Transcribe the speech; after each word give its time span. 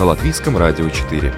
на 0.00 0.06
Латвийском 0.06 0.56
радио 0.56 0.88
4. 0.88 1.30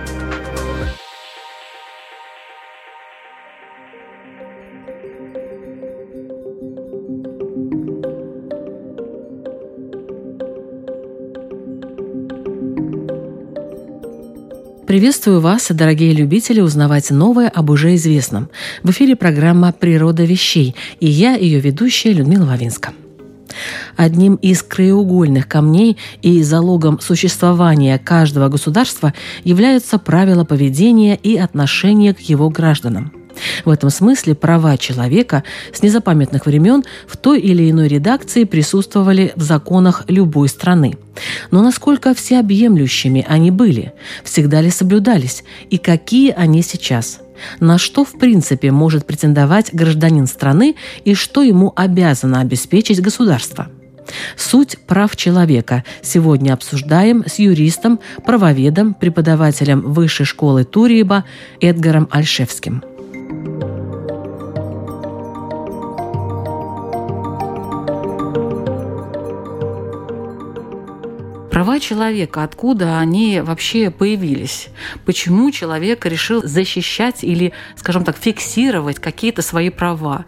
Приветствую 14.87 15.41
вас, 15.41 15.66
дорогие 15.73 16.13
любители, 16.13 16.60
узнавать 16.60 17.10
новое 17.10 17.49
об 17.49 17.71
уже 17.71 17.97
известном. 17.97 18.49
В 18.85 18.91
эфире 18.91 19.16
программа 19.16 19.73
«Природа 19.73 20.23
вещей» 20.23 20.77
и 21.01 21.09
я, 21.09 21.35
ее 21.35 21.59
ведущая 21.59 22.13
Людмила 22.13 22.45
Вавинска. 22.45 22.93
Одним 23.97 24.37
из 24.37 24.62
краеугольных 24.62 25.48
камней 25.48 25.97
и 26.23 26.43
залогом 26.43 27.01
существования 27.01 27.98
каждого 27.98 28.48
государства 28.48 29.12
являются 29.45 29.98
правила 29.98 30.45
поведения 30.45 31.16
и 31.16 31.37
отношения 31.37 32.15
к 32.15 32.21
его 32.21 32.49
гражданам. 32.49 33.13
В 33.65 33.71
этом 33.71 33.91
смысле 33.91 34.35
права 34.35 34.77
человека 34.77 35.43
с 35.73 35.82
незапамятных 35.82 36.46
времен 36.46 36.85
в 37.07 37.16
той 37.16 37.41
или 37.41 37.71
иной 37.71 37.88
редакции 37.88 38.45
присутствовали 38.45 39.32
в 39.37 39.43
законах 39.43 40.04
любой 40.09 40.49
страны. 40.49 40.99
Но 41.51 41.63
насколько 41.63 42.15
всеобъемлющими 42.15 43.24
они 43.29 43.51
были, 43.51 43.93
всегда 44.24 44.60
ли 44.60 44.71
соблюдались 44.71 45.45
и 45.71 45.79
какие 45.79 46.32
они 46.32 46.63
сейчас– 46.63 47.21
на 47.60 47.79
что 47.79 48.04
в 48.04 48.18
принципе 48.18 48.71
может 48.71 49.07
претендовать 49.07 49.73
гражданин 49.73 50.26
страны 50.26 50.76
и 51.04 51.15
что 51.15 51.43
ему 51.43 51.73
обязано 51.76 52.40
обеспечить 52.40 53.01
государство. 53.01 53.68
Суть 54.37 54.79
прав 54.87 55.16
человека 55.16 55.85
сегодня 56.02 56.52
обсуждаем 56.52 57.24
с 57.26 57.38
юристом, 57.38 58.01
правоведом, 58.24 58.95
преподавателем 58.95 59.80
Высшей 59.93 60.26
школы 60.26 60.65
Туриеба 60.65 61.24
Эдгаром 61.60 62.09
Альшевским. 62.10 62.82
Права 71.53 71.81
человека, 71.81 72.44
откуда 72.44 72.98
они 72.98 73.42
вообще 73.42 73.91
появились? 73.91 74.70
Почему 75.04 75.50
человек 75.50 76.06
решил 76.06 76.42
защищать 76.42 77.22
или, 77.22 77.53
скажем 77.76 78.04
так, 78.04 78.16
фиксировать 78.16 78.98
какие-то 78.98 79.42
свои 79.42 79.69
права? 79.69 80.25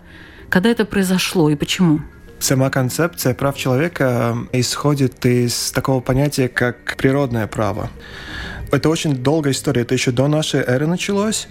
Когда 0.51 0.69
это 0.69 0.85
произошло 0.85 1.49
и 1.49 1.57
почему? 1.57 2.01
Сама 2.41 2.69
концепция 2.69 3.33
прав 3.33 3.57
человека 3.57 4.37
исходит 4.53 5.25
из 5.25 5.73
такого 5.73 6.01
понятия, 6.01 6.49
как 6.49 6.95
природное 6.99 7.47
право. 7.47 7.89
Это 8.71 8.91
очень 8.91 9.17
долгая 9.17 9.55
история. 9.55 9.81
Это 9.81 9.95
еще 9.95 10.11
до 10.11 10.29
нашей 10.29 10.61
эры 10.61 10.87
началось. 10.87 11.49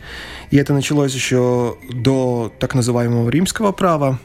И 0.51 0.57
это 0.57 0.75
началось 0.75 1.15
еще 1.15 1.79
до 1.91 2.53
так 2.59 2.75
называемого 2.75 3.27
римского 3.27 3.71
права. 3.71 4.19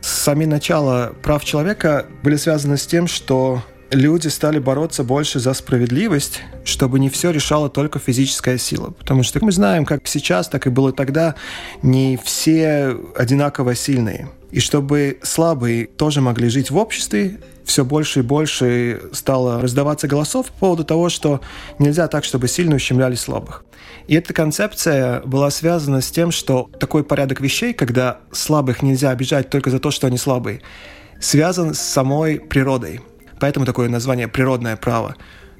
Сами 0.00 0.46
начала 0.46 1.12
прав 1.22 1.44
человека 1.44 2.06
были 2.22 2.36
связаны 2.36 2.78
с 2.78 2.86
тем, 2.86 3.06
что 3.06 3.62
люди 3.90 4.28
стали 4.28 4.58
бороться 4.58 5.04
больше 5.04 5.40
за 5.40 5.52
справедливость, 5.54 6.42
чтобы 6.64 6.98
не 6.98 7.10
все 7.10 7.30
решала 7.30 7.68
только 7.68 7.98
физическая 7.98 8.58
сила. 8.58 8.90
Потому 8.90 9.22
что 9.22 9.44
мы 9.44 9.52
знаем, 9.52 9.84
как 9.84 10.06
сейчас, 10.06 10.48
так 10.48 10.66
и 10.66 10.70
было 10.70 10.92
тогда, 10.92 11.34
не 11.82 12.18
все 12.22 12.96
одинаково 13.16 13.74
сильные. 13.74 14.28
И 14.50 14.60
чтобы 14.60 15.18
слабые 15.22 15.86
тоже 15.86 16.20
могли 16.20 16.48
жить 16.48 16.70
в 16.70 16.76
обществе, 16.76 17.38
все 17.64 17.84
больше 17.84 18.20
и 18.20 18.22
больше 18.22 19.00
стало 19.12 19.60
раздаваться 19.60 20.08
голосов 20.08 20.46
по 20.46 20.52
поводу 20.58 20.84
того, 20.84 21.08
что 21.08 21.40
нельзя 21.78 22.08
так, 22.08 22.24
чтобы 22.24 22.48
сильно 22.48 22.74
ущемляли 22.76 23.14
слабых. 23.14 23.64
И 24.08 24.14
эта 24.14 24.32
концепция 24.34 25.20
была 25.20 25.50
связана 25.50 26.00
с 26.00 26.10
тем, 26.10 26.32
что 26.32 26.68
такой 26.80 27.04
порядок 27.04 27.40
вещей, 27.40 27.72
когда 27.72 28.20
слабых 28.32 28.82
нельзя 28.82 29.10
обижать 29.10 29.50
только 29.50 29.70
за 29.70 29.78
то, 29.78 29.92
что 29.92 30.08
они 30.08 30.18
слабые, 30.18 30.62
связан 31.20 31.74
с 31.74 31.80
самой 31.80 32.40
природой. 32.40 33.00
Поэтому 33.40 33.66
такое 33.66 33.88
название 33.88 34.28
«природное 34.28 34.76
право». 34.76 35.16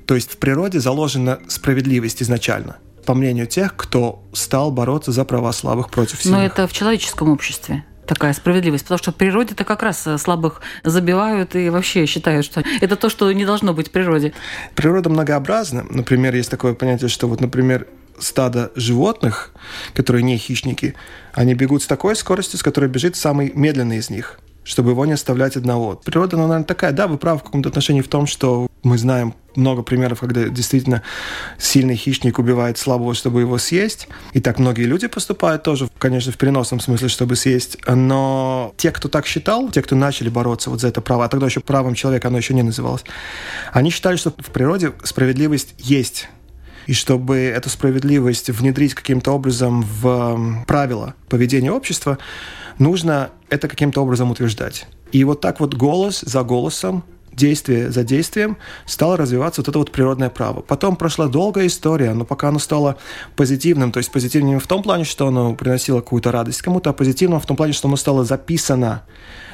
То 0.06 0.14
есть 0.14 0.32
в 0.32 0.36
природе 0.36 0.80
заложена 0.80 1.40
справедливость 1.48 2.22
изначально, 2.22 2.76
по 3.06 3.14
мнению 3.14 3.46
тех, 3.46 3.74
кто 3.76 4.22
стал 4.32 4.70
бороться 4.70 5.12
за 5.12 5.24
права 5.24 5.52
слабых 5.52 5.90
против 5.90 6.22
сильных. 6.22 6.40
Но 6.40 6.46
это 6.46 6.66
в 6.66 6.72
человеческом 6.72 7.30
обществе 7.30 7.84
такая 8.06 8.32
справедливость, 8.32 8.84
потому 8.84 8.98
что 8.98 9.12
в 9.12 9.14
природе-то 9.14 9.64
как 9.64 9.84
раз 9.84 10.06
слабых 10.18 10.62
забивают 10.82 11.54
и 11.54 11.70
вообще 11.70 12.06
считают, 12.06 12.44
что 12.44 12.64
это 12.80 12.96
то, 12.96 13.08
что 13.08 13.30
не 13.30 13.44
должно 13.44 13.72
быть 13.72 13.88
в 13.88 13.90
природе. 13.92 14.32
Природа 14.74 15.10
многообразна. 15.10 15.86
Например, 15.88 16.34
есть 16.34 16.50
такое 16.50 16.74
понятие, 16.74 17.08
что 17.08 17.28
вот, 17.28 17.40
например, 17.40 17.86
стадо 18.18 18.72
животных, 18.74 19.52
которые 19.94 20.24
не 20.24 20.36
хищники, 20.38 20.96
они 21.34 21.54
бегут 21.54 21.84
с 21.84 21.86
такой 21.86 22.16
скоростью, 22.16 22.58
с 22.58 22.64
которой 22.64 22.90
бежит 22.90 23.14
самый 23.14 23.52
медленный 23.54 23.98
из 23.98 24.10
них– 24.10 24.40
чтобы 24.70 24.90
его 24.90 25.04
не 25.04 25.12
оставлять 25.12 25.56
одного. 25.56 25.96
Природа, 25.96 26.36
ну, 26.36 26.44
наверное, 26.44 26.64
такая, 26.64 26.92
да, 26.92 27.08
вы 27.08 27.18
правы 27.18 27.40
в 27.40 27.42
каком-то 27.42 27.68
отношении 27.68 28.02
в 28.02 28.08
том, 28.08 28.26
что 28.28 28.68
мы 28.84 28.98
знаем 28.98 29.34
много 29.56 29.82
примеров, 29.82 30.20
когда 30.20 30.44
действительно 30.48 31.02
сильный 31.58 31.96
хищник 31.96 32.38
убивает 32.38 32.78
слабого, 32.78 33.14
чтобы 33.14 33.40
его 33.40 33.58
съесть. 33.58 34.06
И 34.32 34.40
так 34.40 34.60
многие 34.60 34.84
люди 34.84 35.08
поступают 35.08 35.64
тоже, 35.64 35.88
конечно, 35.98 36.30
в 36.30 36.36
переносном 36.36 36.78
смысле, 36.78 37.08
чтобы 37.08 37.34
съесть. 37.34 37.78
Но 37.88 38.72
те, 38.76 38.92
кто 38.92 39.08
так 39.08 39.26
считал, 39.26 39.70
те, 39.70 39.82
кто 39.82 39.96
начали 39.96 40.28
бороться 40.28 40.70
вот 40.70 40.80
за 40.80 40.86
это 40.86 41.00
право, 41.00 41.24
а 41.24 41.28
тогда 41.28 41.46
еще 41.46 41.58
правом 41.58 41.94
человека 41.94 42.28
оно 42.28 42.38
еще 42.38 42.54
не 42.54 42.62
называлось, 42.62 43.04
они 43.72 43.90
считали, 43.90 44.16
что 44.16 44.30
в 44.30 44.50
природе 44.52 44.92
справедливость 45.02 45.74
есть 45.78 46.28
и 46.86 46.92
чтобы 46.92 47.38
эту 47.38 47.68
справедливость 47.68 48.50
внедрить 48.50 48.94
каким-то 48.94 49.32
образом 49.32 49.82
в 49.82 50.64
правила 50.66 51.14
поведения 51.28 51.70
общества, 51.70 52.18
нужно 52.80 53.30
это 53.48 53.68
каким-то 53.68 54.02
образом 54.02 54.30
утверждать. 54.32 54.88
И 55.12 55.22
вот 55.22 55.40
так 55.40 55.60
вот 55.60 55.74
голос 55.74 56.20
за 56.20 56.42
голосом 56.42 57.04
действие 57.32 57.90
за 57.90 58.02
действием 58.02 58.56
стало 58.86 59.16
развиваться 59.16 59.60
вот 59.60 59.68
это 59.68 59.78
вот 59.78 59.92
природное 59.92 60.30
право. 60.30 60.60
Потом 60.62 60.96
прошла 60.96 61.28
долгая 61.28 61.68
история, 61.68 62.12
но 62.12 62.24
пока 62.24 62.48
оно 62.48 62.58
стало 62.58 62.96
позитивным, 63.36 63.92
то 63.92 63.98
есть 63.98 64.10
позитивным 64.10 64.58
в 64.58 64.66
том 64.66 64.82
плане, 64.82 65.04
что 65.04 65.28
оно 65.28 65.54
приносило 65.54 66.00
какую-то 66.00 66.32
радость 66.32 66.62
кому-то, 66.62 66.90
а 66.90 66.92
позитивным 66.92 67.40
в 67.40 67.46
том 67.46 67.56
плане, 67.56 67.72
что 67.72 67.88
оно 67.88 67.96
стало 67.96 68.24
записано 68.24 69.04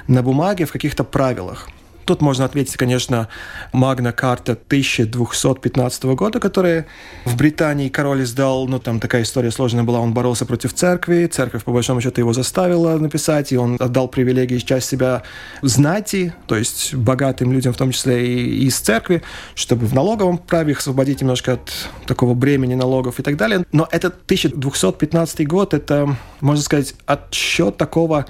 на 0.09 0.23
бумаге 0.23 0.65
в 0.65 0.73
каких-то 0.73 1.05
правилах. 1.05 1.69
Тут 2.07 2.23
можно 2.23 2.45
ответить, 2.45 2.77
конечно, 2.77 3.29
Магна 3.73 4.13
Карта 4.13 4.53
1215 4.53 6.05
года, 6.05 6.39
которая 6.39 6.87
в 7.25 7.37
Британии 7.37 7.89
король 7.89 8.23
издал, 8.23 8.69
ну 8.69 8.79
там 8.79 9.01
такая 9.01 9.25
история 9.25 9.51
сложная 9.51 9.83
была, 9.83 9.99
он 9.99 10.15
боролся 10.15 10.47
против 10.47 10.73
церкви, 10.73 11.27
церковь 11.27 11.65
по 11.65 11.73
большому 11.73 12.01
счету 12.01 12.21
его 12.21 12.33
заставила 12.33 12.97
написать, 12.97 13.51
и 13.51 13.57
он 13.57 13.77
отдал 13.81 14.07
привилегии 14.07 14.59
часть 14.59 14.89
себя 14.89 15.25
знати, 15.63 16.33
то 16.47 16.57
есть 16.57 16.95
богатым 16.95 17.53
людям, 17.53 17.73
в 17.73 17.77
том 17.77 17.91
числе 17.91 18.25
и 18.25 18.67
из 18.67 18.79
церкви, 18.79 19.25
чтобы 19.57 19.87
в 19.87 19.93
налоговом 19.93 20.39
праве 20.39 20.73
их 20.73 20.79
освободить 20.79 21.21
немножко 21.23 21.55
от 21.55 21.73
такого 22.07 22.35
бремени 22.35 22.75
налогов 22.75 23.19
и 23.19 23.25
так 23.25 23.37
далее. 23.37 23.65
Но 23.73 23.89
этот 23.91 24.15
1215 24.27 25.45
год, 25.49 25.75
это, 25.75 26.17
можно 26.41 26.63
сказать, 26.63 26.95
отсчет 27.07 27.77
такого 27.77 28.27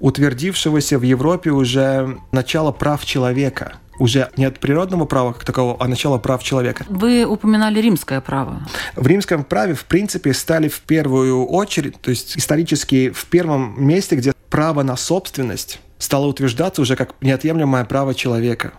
утвердившегося 0.00 0.98
в 0.98 1.02
Европе 1.02 1.50
уже 1.50 2.18
начало 2.32 2.72
прав 2.72 3.04
человека 3.04 3.74
уже 3.98 4.30
не 4.36 4.44
от 4.44 4.60
природного 4.60 5.04
права 5.06 5.32
как 5.32 5.44
такового, 5.44 5.76
а 5.80 5.88
начало 5.88 6.18
прав 6.18 6.42
человека. 6.42 6.84
Вы 6.88 7.24
упоминали 7.24 7.80
римское 7.80 8.20
право. 8.20 8.62
В 8.96 9.06
римском 9.06 9.44
праве, 9.44 9.74
в 9.74 9.84
принципе, 9.84 10.32
стали 10.32 10.68
в 10.68 10.80
первую 10.80 11.46
очередь, 11.46 12.00
то 12.00 12.10
есть 12.10 12.36
исторически 12.38 13.10
в 13.10 13.26
первом 13.26 13.74
месте, 13.76 14.16
где 14.16 14.32
право 14.50 14.82
на 14.82 14.96
собственность 14.96 15.80
стало 15.98 16.26
утверждаться 16.26 16.80
уже 16.80 16.96
как 16.96 17.14
неотъемлемое 17.20 17.84
право 17.84 18.14
человека. 18.14 18.72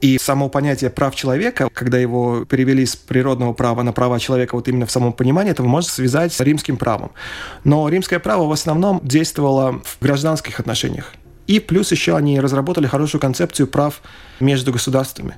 И 0.00 0.18
само 0.18 0.48
понятие 0.48 0.90
прав 0.90 1.14
человека, 1.14 1.68
когда 1.74 1.98
его 1.98 2.44
перевели 2.46 2.86
с 2.86 2.96
природного 2.96 3.52
права 3.52 3.82
на 3.82 3.92
права 3.92 4.18
человека, 4.18 4.54
вот 4.54 4.66
именно 4.66 4.86
в 4.86 4.90
самом 4.90 5.12
понимании 5.12 5.50
этого 5.50 5.66
можно 5.66 5.90
связать 5.90 6.32
с 6.32 6.40
римским 6.40 6.78
правом. 6.78 7.12
Но 7.64 7.88
римское 7.88 8.18
право 8.18 8.46
в 8.46 8.52
основном 8.52 9.00
действовало 9.02 9.82
в 9.84 9.98
гражданских 10.00 10.58
отношениях. 10.58 11.12
И 11.46 11.60
плюс 11.60 11.90
еще 11.90 12.16
они 12.16 12.40
разработали 12.40 12.86
хорошую 12.86 13.20
концепцию 13.20 13.66
прав 13.66 14.00
между 14.40 14.72
государствами 14.72 15.36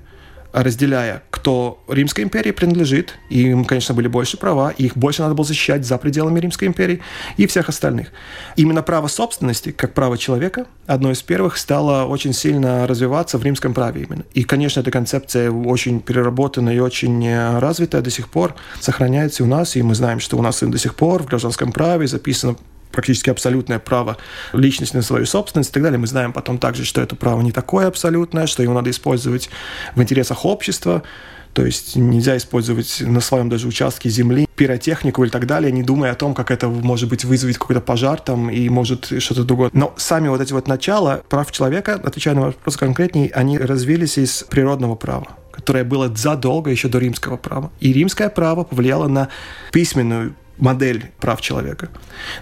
разделяя, 0.52 1.22
кто 1.42 1.82
Римской 1.88 2.22
империи 2.22 2.52
принадлежит, 2.52 3.18
и 3.28 3.48
им, 3.48 3.64
конечно, 3.64 3.96
были 3.96 4.06
больше 4.06 4.36
права, 4.36 4.70
и 4.70 4.84
их 4.84 4.96
больше 4.96 5.22
надо 5.22 5.34
было 5.34 5.44
защищать 5.44 5.84
за 5.84 5.98
пределами 5.98 6.38
Римской 6.38 6.68
империи, 6.68 7.00
и 7.36 7.48
всех 7.48 7.68
остальных. 7.68 8.12
Именно 8.54 8.82
право 8.84 9.08
собственности, 9.08 9.72
как 9.72 9.92
право 9.92 10.16
человека, 10.16 10.66
одно 10.86 11.10
из 11.10 11.20
первых 11.20 11.56
стало 11.56 12.04
очень 12.04 12.32
сильно 12.32 12.86
развиваться 12.86 13.38
в 13.38 13.44
римском 13.44 13.74
праве 13.74 14.02
именно. 14.02 14.22
И, 14.34 14.44
конечно, 14.44 14.78
эта 14.80 14.92
концепция 14.92 15.50
очень 15.50 15.98
переработана 15.98 16.70
и 16.70 16.78
очень 16.78 17.26
э, 17.26 17.58
развитая 17.58 18.02
до 18.02 18.10
сих 18.10 18.28
пор, 18.28 18.54
сохраняется 18.78 19.42
у 19.42 19.48
нас, 19.48 19.74
и 19.74 19.82
мы 19.82 19.96
знаем, 19.96 20.20
что 20.20 20.38
у 20.38 20.42
нас 20.42 20.60
до 20.60 20.78
сих 20.78 20.94
пор 20.94 21.24
в 21.24 21.26
гражданском 21.26 21.72
праве 21.72 22.06
записано 22.06 22.54
практически 22.92 23.30
абсолютное 23.30 23.78
право 23.78 24.16
личности 24.52 24.96
на 24.96 25.02
свою 25.02 25.26
собственность 25.26 25.70
и 25.70 25.72
так 25.72 25.82
далее. 25.82 25.98
Мы 25.98 26.06
знаем 26.06 26.32
потом 26.32 26.58
также, 26.58 26.84
что 26.84 27.00
это 27.00 27.16
право 27.16 27.40
не 27.40 27.52
такое 27.52 27.88
абсолютное, 27.88 28.46
что 28.46 28.62
его 28.62 28.74
надо 28.74 28.90
использовать 28.90 29.50
в 29.94 30.02
интересах 30.02 30.44
общества. 30.44 31.02
То 31.54 31.66
есть 31.66 31.96
нельзя 31.96 32.36
использовать 32.38 33.02
на 33.02 33.20
своем 33.20 33.50
даже 33.50 33.68
участке 33.68 34.08
земли 34.08 34.48
пиротехнику 34.56 35.22
или 35.22 35.30
так 35.30 35.46
далее, 35.46 35.70
не 35.70 35.82
думая 35.82 36.12
о 36.12 36.14
том, 36.14 36.34
как 36.34 36.50
это 36.50 36.68
может 36.68 37.10
быть 37.10 37.24
вызовет 37.24 37.58
какой-то 37.58 37.82
пожар 37.82 38.18
там 38.20 38.48
и 38.48 38.68
может 38.70 39.12
что-то 39.18 39.44
другое. 39.44 39.70
Но 39.74 39.92
сами 39.98 40.28
вот 40.28 40.40
эти 40.40 40.52
вот 40.52 40.66
начала 40.66 41.22
прав 41.28 41.52
человека, 41.52 42.00
отвечая 42.02 42.34
на 42.34 42.40
вопрос 42.42 42.76
конкретнее, 42.76 43.30
они 43.32 43.58
развились 43.58 44.18
из 44.18 44.44
природного 44.44 44.94
права 44.94 45.36
которое 45.52 45.84
было 45.84 46.10
задолго 46.12 46.70
еще 46.70 46.88
до 46.88 46.98
римского 46.98 47.36
права. 47.36 47.70
И 47.78 47.92
римское 47.92 48.30
право 48.30 48.64
повлияло 48.64 49.06
на 49.06 49.28
письменную 49.70 50.34
модель 50.62 51.10
прав 51.20 51.40
человека. 51.40 51.88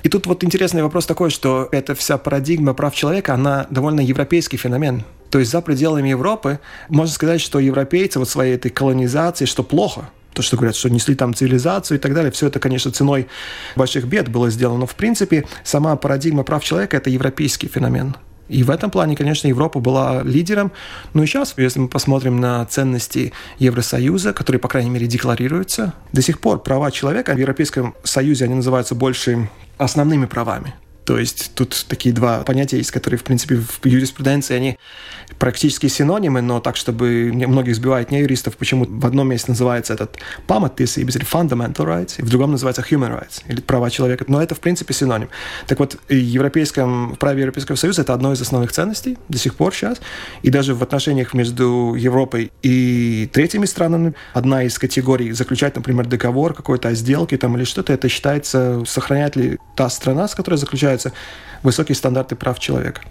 И 0.02 0.08
тут 0.08 0.26
вот 0.26 0.44
интересный 0.44 0.82
вопрос 0.82 1.06
такой, 1.06 1.30
что 1.30 1.68
эта 1.72 1.94
вся 1.94 2.18
парадигма 2.18 2.74
прав 2.74 2.94
человека, 2.94 3.34
она 3.34 3.66
довольно 3.70 4.00
европейский 4.00 4.58
феномен. 4.58 5.04
То 5.30 5.38
есть 5.38 5.50
за 5.50 5.60
пределами 5.60 6.08
Европы 6.08 6.58
можно 6.88 7.12
сказать, 7.12 7.40
что 7.40 7.58
европейцы 7.58 8.18
вот 8.18 8.28
своей 8.28 8.56
этой 8.56 8.70
колонизации, 8.70 9.46
что 9.46 9.62
плохо, 9.62 10.10
то, 10.34 10.42
что 10.42 10.56
говорят, 10.56 10.76
что 10.76 10.90
несли 10.90 11.14
там 11.14 11.34
цивилизацию 11.34 11.98
и 11.98 12.00
так 12.00 12.14
далее, 12.14 12.30
все 12.30 12.48
это, 12.48 12.60
конечно, 12.60 12.90
ценой 12.90 13.26
больших 13.74 14.04
бед 14.04 14.28
было 14.28 14.50
сделано. 14.50 14.80
Но, 14.80 14.86
в 14.86 14.94
принципе, 14.94 15.46
сама 15.64 15.96
парадигма 15.96 16.42
прав 16.42 16.62
человека– 16.62 16.96
это 16.98 17.10
европейский 17.10 17.68
феномен. 17.68 18.16
И 18.50 18.64
в 18.64 18.70
этом 18.70 18.90
плане, 18.90 19.16
конечно, 19.16 19.46
Европа 19.46 19.78
была 19.78 20.22
лидером. 20.24 20.72
Ну 21.14 21.22
и 21.22 21.26
сейчас, 21.26 21.54
если 21.56 21.78
мы 21.78 21.88
посмотрим 21.88 22.40
на 22.40 22.66
ценности 22.66 23.32
Евросоюза, 23.58 24.32
которые, 24.32 24.58
по 24.58 24.68
крайней 24.68 24.90
мере, 24.90 25.06
декларируются, 25.06 25.94
до 26.12 26.20
сих 26.20 26.40
пор 26.40 26.60
права 26.60 26.90
человека 26.90 27.34
в 27.34 27.38
Европейском 27.38 27.94
Союзе, 28.02 28.46
они 28.46 28.54
называются 28.54 28.94
больше 28.94 29.48
основными 29.78 30.26
правами. 30.26 30.74
То 31.10 31.18
есть 31.18 31.50
тут 31.56 31.86
такие 31.88 32.14
два 32.14 32.44
понятия 32.44 32.76
есть, 32.76 32.92
которые, 32.92 33.18
в 33.18 33.24
принципе, 33.24 33.56
в 33.56 33.84
юриспруденции, 33.84 34.54
они 34.54 34.78
практически 35.40 35.88
синонимы, 35.88 36.40
но 36.40 36.60
так, 36.60 36.76
чтобы 36.76 37.32
многих 37.32 37.74
сбивает 37.74 38.12
не 38.12 38.20
юристов, 38.20 38.56
почему 38.56 38.86
в 38.88 39.04
одном 39.04 39.28
месте 39.28 39.50
называется 39.50 39.94
этот 39.94 40.18
паматtiesības 40.46 41.16
или 41.16 41.24
fundamental 41.24 41.84
rights, 41.84 42.14
и 42.18 42.22
в 42.22 42.28
другом 42.28 42.52
называется 42.52 42.82
human 42.82 43.10
rights, 43.10 43.42
или 43.48 43.60
права 43.60 43.90
человека. 43.90 44.24
Но 44.28 44.40
это, 44.40 44.54
в 44.54 44.60
принципе, 44.60 44.94
синоним. 44.94 45.30
Так 45.66 45.80
вот, 45.80 45.96
в, 46.08 46.12
европейском, 46.12 47.14
в 47.14 47.18
праве 47.18 47.40
Европейского 47.40 47.74
Союза 47.74 48.02
это 48.02 48.14
одно 48.14 48.32
из 48.32 48.40
основных 48.40 48.70
ценностей 48.70 49.18
до 49.28 49.38
сих 49.38 49.56
пор 49.56 49.74
сейчас. 49.74 50.00
И 50.42 50.50
даже 50.50 50.76
в 50.76 50.82
отношениях 50.82 51.34
между 51.34 51.94
Европой 51.94 52.52
и 52.62 53.28
третьими 53.32 53.66
странами 53.66 54.14
одна 54.32 54.62
из 54.62 54.78
категорий 54.78 55.32
заключать, 55.32 55.74
например, 55.74 56.06
договор 56.06 56.54
какой-то 56.54 56.88
о 56.88 56.94
сделке 56.94 57.36
там, 57.36 57.56
или 57.56 57.64
что-то, 57.64 57.92
это 57.92 58.08
считается, 58.08 58.84
сохраняет 58.86 59.34
ли 59.34 59.58
та 59.74 59.88
страна, 59.90 60.28
с 60.28 60.34
которой 60.34 60.56
заключается 60.56 60.99
высокие 61.62 61.94
стандарты 61.94 62.36
прав 62.36 62.58
человека. 62.58 63.02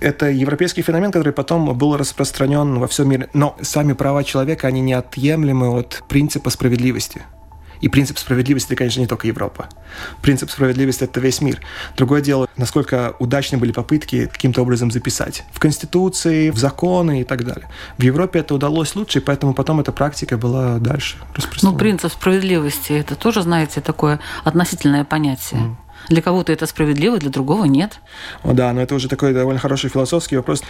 Это 0.00 0.26
европейский 0.30 0.82
феномен, 0.82 1.12
который 1.12 1.32
потом 1.32 1.76
был 1.76 1.96
распространен 1.96 2.78
во 2.78 2.86
всем 2.86 3.08
мире. 3.08 3.28
Но 3.34 3.56
сами 3.60 3.92
права 3.92 4.24
человека, 4.24 4.66
они 4.66 4.80
неотъемлемы 4.80 5.78
от 5.78 6.02
принципа 6.08 6.50
справедливости. 6.50 7.22
И 7.80 7.88
принцип 7.88 8.18
справедливости, 8.18 8.74
конечно, 8.74 9.00
не 9.00 9.06
только 9.06 9.28
Европа. 9.28 9.68
Принцип 10.20 10.50
справедливости– 10.50 11.04
это 11.04 11.20
весь 11.20 11.40
мир. 11.40 11.60
Другое 11.96 12.20
дело, 12.20 12.48
насколько 12.56 13.14
удачны 13.20 13.58
были 13.58 13.70
попытки 13.72 14.26
каким-то 14.26 14.62
образом 14.62 14.90
записать 14.90 15.44
в 15.52 15.60
Конституции, 15.60 16.50
в 16.50 16.58
законы 16.58 17.20
и 17.20 17.24
так 17.24 17.44
далее. 17.44 17.68
В 17.96 18.02
Европе 18.02 18.40
это 18.40 18.54
удалось 18.54 18.96
лучше, 18.96 19.20
и 19.20 19.22
поэтому 19.22 19.54
потом 19.54 19.78
эта 19.78 19.92
практика 19.92 20.36
была 20.36 20.78
дальше 20.78 21.18
распространена. 21.34 21.72
Ну, 21.72 21.78
принцип 21.78 22.12
справедливости– 22.12 22.92
это 22.94 23.14
тоже, 23.14 23.42
знаете, 23.42 23.80
такое 23.80 24.18
относительное 24.44 25.04
понятие. 25.04 25.60
Mm. 25.60 25.76
Для 26.08 26.22
кого-то 26.22 26.52
это 26.52 26.66
справедливо, 26.66 27.18
для 27.18 27.30
другого 27.30 27.64
нет. 27.64 28.00
О, 28.42 28.52
да, 28.52 28.72
но 28.72 28.80
это 28.80 28.94
уже 28.94 29.08
такой 29.08 29.34
довольно 29.34 29.60
хороший 29.60 29.90
философский 29.90 30.36
вопрос. 30.36 30.62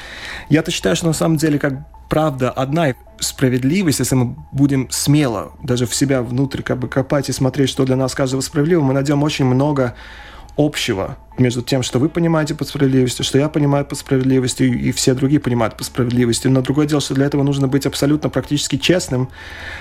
Я-то 0.49 0.71
считаю, 0.71 0.97
что 0.97 1.07
на 1.07 1.13
самом 1.13 1.37
деле 1.37 1.59
как 1.59 1.75
правда 2.09 2.51
одна 2.51 2.95
справедливость, 3.21 4.01
если 4.01 4.15
мы 4.15 4.37
будем 4.53 4.89
смело 4.91 5.53
даже 5.63 5.87
в 5.87 5.95
себя 5.95 6.23
внутрь 6.23 6.63
как 6.63 6.79
бы 6.79 6.89
копать 6.89 7.29
и 7.29 7.33
смотреть, 7.33 7.69
что 7.69 7.85
для 7.85 7.97
нас 7.97 8.15
каждого 8.15 8.41
справедливо, 8.41 8.83
мы 8.83 8.95
найдем 8.95 9.23
очень 9.23 9.45
много 9.45 9.95
общего 10.57 11.17
между 11.39 11.63
тем, 11.63 11.83
что 11.83 11.99
вы 11.99 12.09
понимаете 12.09 12.55
под 12.55 12.69
справедливостью, 12.69 13.25
что 13.25 13.39
я 13.39 13.49
понимаю 13.49 13.85
под 13.85 13.99
справедливостью, 13.99 14.79
и 14.79 14.93
все 14.93 15.15
другие 15.15 15.41
понимают 15.41 15.77
под 15.77 15.87
справедливостью. 15.87 16.51
Но 16.51 16.63
другое 16.63 16.87
дело, 16.87 17.01
что 17.01 17.15
для 17.15 17.27
этого 17.27 17.43
нужно 17.43 17.69
быть 17.69 17.87
абсолютно 17.87 18.29
практически 18.31 18.77
честным 18.77 19.29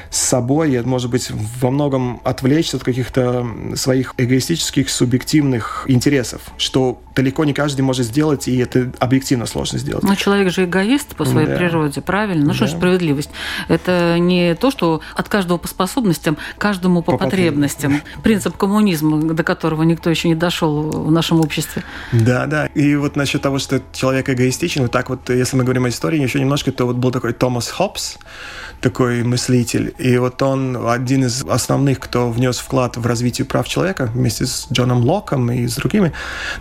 с 0.10 0.18
собой, 0.18 0.74
и, 0.74 0.80
может 0.82 1.10
быть, 1.10 1.32
во 1.32 1.72
многом 1.72 2.22
отвлечься 2.24 2.78
от 2.78 2.84
каких-то 2.84 3.46
своих 3.76 4.14
эгоистических, 4.18 4.90
субъективных 4.90 5.86
интересов, 5.88 6.42
что 6.58 7.02
далеко 7.16 7.46
не 7.46 7.54
каждый 7.54 7.82
может 7.82 8.06
сделать, 8.06 8.48
и 8.48 8.58
это 8.58 8.92
объективно 9.00 9.46
сложно 9.46 9.80
сделать. 9.80 10.04
Но 10.04 10.16
человек 10.16 10.52
же 10.52 10.66
эгоист 10.66 11.16
по 11.16 11.26
своей 11.26 11.48
да. 11.48 11.56
природе, 11.56 12.02
правильно? 12.02 12.46
Ну 12.46 12.50
да. 12.52 12.56
что 12.56 12.68
ж 12.68 12.72
справедливость? 12.72 13.30
Это 13.68 14.18
не 14.20 14.56
то, 14.56 14.72
что 14.72 15.02
от 15.16 15.28
каждого 15.30 15.58
по 15.58 15.68
способностям, 15.68 16.38
каждому 16.58 17.02
по, 17.02 17.14
по 17.14 17.18
потребностям. 17.18 17.92
потребностям. 17.92 18.22
Принцип 18.24 18.58
коммунизма, 18.58 19.34
до 19.34 19.44
которого 19.44 19.84
никто 19.84 20.10
еще 20.10 20.28
не 20.28 20.36
дошел 20.36 20.90
в 20.90 21.12
нашем 21.12 21.42
обществе. 21.48 21.84
Да, 22.12 22.46
да. 22.46 22.68
И 22.68 22.96
вот 22.96 23.16
насчет 23.16 23.42
того, 23.42 23.60
что 23.60 23.82
человек 23.94 24.30
эгоистичен, 24.30 24.84
вот 24.84 24.92
так 24.92 25.10
вот, 25.10 25.30
если 25.30 25.58
мы 25.58 25.64
говорим 25.64 25.86
о 25.86 25.90
истории 25.90 26.22
еще 26.22 26.40
немножко, 26.40 26.72
то 26.72 26.86
вот 26.86 26.98
был 26.98 27.12
такой 27.12 27.34
Томас 27.34 27.70
Хоббс, 27.70 28.18
такой 28.82 29.24
мыслитель. 29.24 29.94
И 29.98 30.18
вот 30.18 30.42
он 30.42 30.88
один 30.88 31.26
из 31.26 31.44
основных, 31.44 32.00
кто 32.00 32.30
внес 32.30 32.60
вклад 32.60 32.98
в 32.98 33.06
развитие 33.06 33.46
прав 33.46 33.68
человека 33.68 34.12
вместе 34.14 34.46
с 34.46 34.68
Джоном 34.72 35.04
Локом 35.04 35.52
и 35.52 35.68
с 35.68 35.76
другими. 35.76 36.14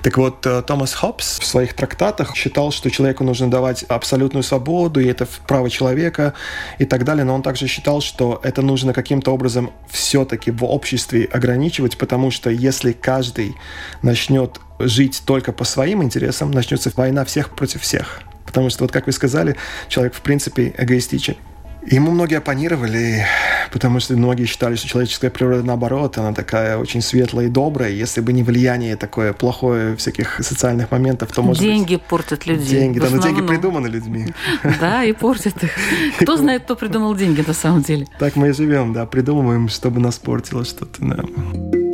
Так 0.02 0.16
вот, 0.16 0.46
э, 0.46 0.62
Томас 0.62 0.94
Хоббс 0.94 1.38
в 1.38 1.46
своих 1.46 1.74
трактатах 1.74 2.34
считал, 2.34 2.70
что 2.72 2.90
человеку 2.90 3.24
нужно 3.24 3.50
давать 3.50 3.82
абсолютную 3.84 4.42
свободу, 4.42 5.00
и 5.00 5.06
это 5.06 5.26
право 5.46 5.68
человека 5.68 6.32
и 6.78 6.84
так 6.84 7.04
далее. 7.04 7.24
Но 7.24 7.34
он 7.34 7.42
также 7.42 7.66
считал, 7.66 8.00
что 8.00 8.40
это 8.42 8.62
нужно 8.62 8.92
каким-то 8.92 9.32
образом 9.32 9.70
все-таки 9.88 10.50
в 10.50 10.64
обществе 10.64 11.28
ограничивать, 11.32 11.99
потому 11.99 12.30
что 12.30 12.50
если 12.50 12.92
каждый 12.92 13.54
начнет 14.02 14.61
жить 14.78 15.23
только 15.25 15.52
по 15.52 15.64
своим 15.64 16.02
интересам, 16.02 16.50
начнется 16.50 16.92
война 16.95 17.25
всех 17.25 17.50
против 17.50 17.83
всех. 17.83 18.21
Потому 18.45 18.71
что, 18.71 18.85
вот 18.85 18.92
как 18.92 19.06
вы 19.06 19.12
сказали, 19.12 19.56
человек 19.88 20.14
в 20.14 20.21
принципе 20.21 20.75
эгоистичен. 20.78 21.37
Ему 21.88 22.11
многие 22.11 22.38
оппонировали, 22.38 23.25
потому 23.73 24.00
что 24.00 24.14
многие 24.14 24.47
считали, 24.47 24.75
что 24.75 24.88
человеческая 24.88 25.30
природа 25.30 25.62
наоборот, 25.62 26.18
она 26.18 26.33
такая 26.33 26.78
очень 26.78 27.00
светлая 27.00 27.47
и 27.47 27.49
добрая. 27.49 27.92
Если 27.92 28.21
бы 28.21 28.33
не 28.33 28.42
влияние 28.42 28.97
такое 28.97 29.33
плохое 29.33 29.95
всяких 29.95 30.40
социальных 30.42 30.90
моментов, 30.90 31.30
то 31.33 31.42
может 31.42 31.62
Деньги 31.62 31.95
быть... 31.95 32.02
портят 32.02 32.45
людей. 32.47 32.80
Деньги, 32.80 32.99
да, 32.99 33.09
но 33.09 33.23
деньги 33.23 33.40
придуманы 33.40 33.87
людьми. 33.87 34.26
Да, 34.80 35.04
и 35.04 35.12
портят 35.12 35.62
их. 35.62 35.71
Кто 36.21 36.37
знает, 36.37 36.64
кто 36.64 36.75
придумал 36.75 37.14
деньги 37.14 37.45
на 37.47 37.54
самом 37.54 37.83
деле. 37.83 38.06
Так 38.18 38.35
мы 38.35 38.49
и 38.49 38.52
живем, 38.52 38.92
да, 38.92 39.06
придумываем, 39.06 39.68
чтобы 39.68 40.00
нас 40.00 40.18
портило 40.18 40.64
что-то. 40.64 41.00
Да. 41.00 41.86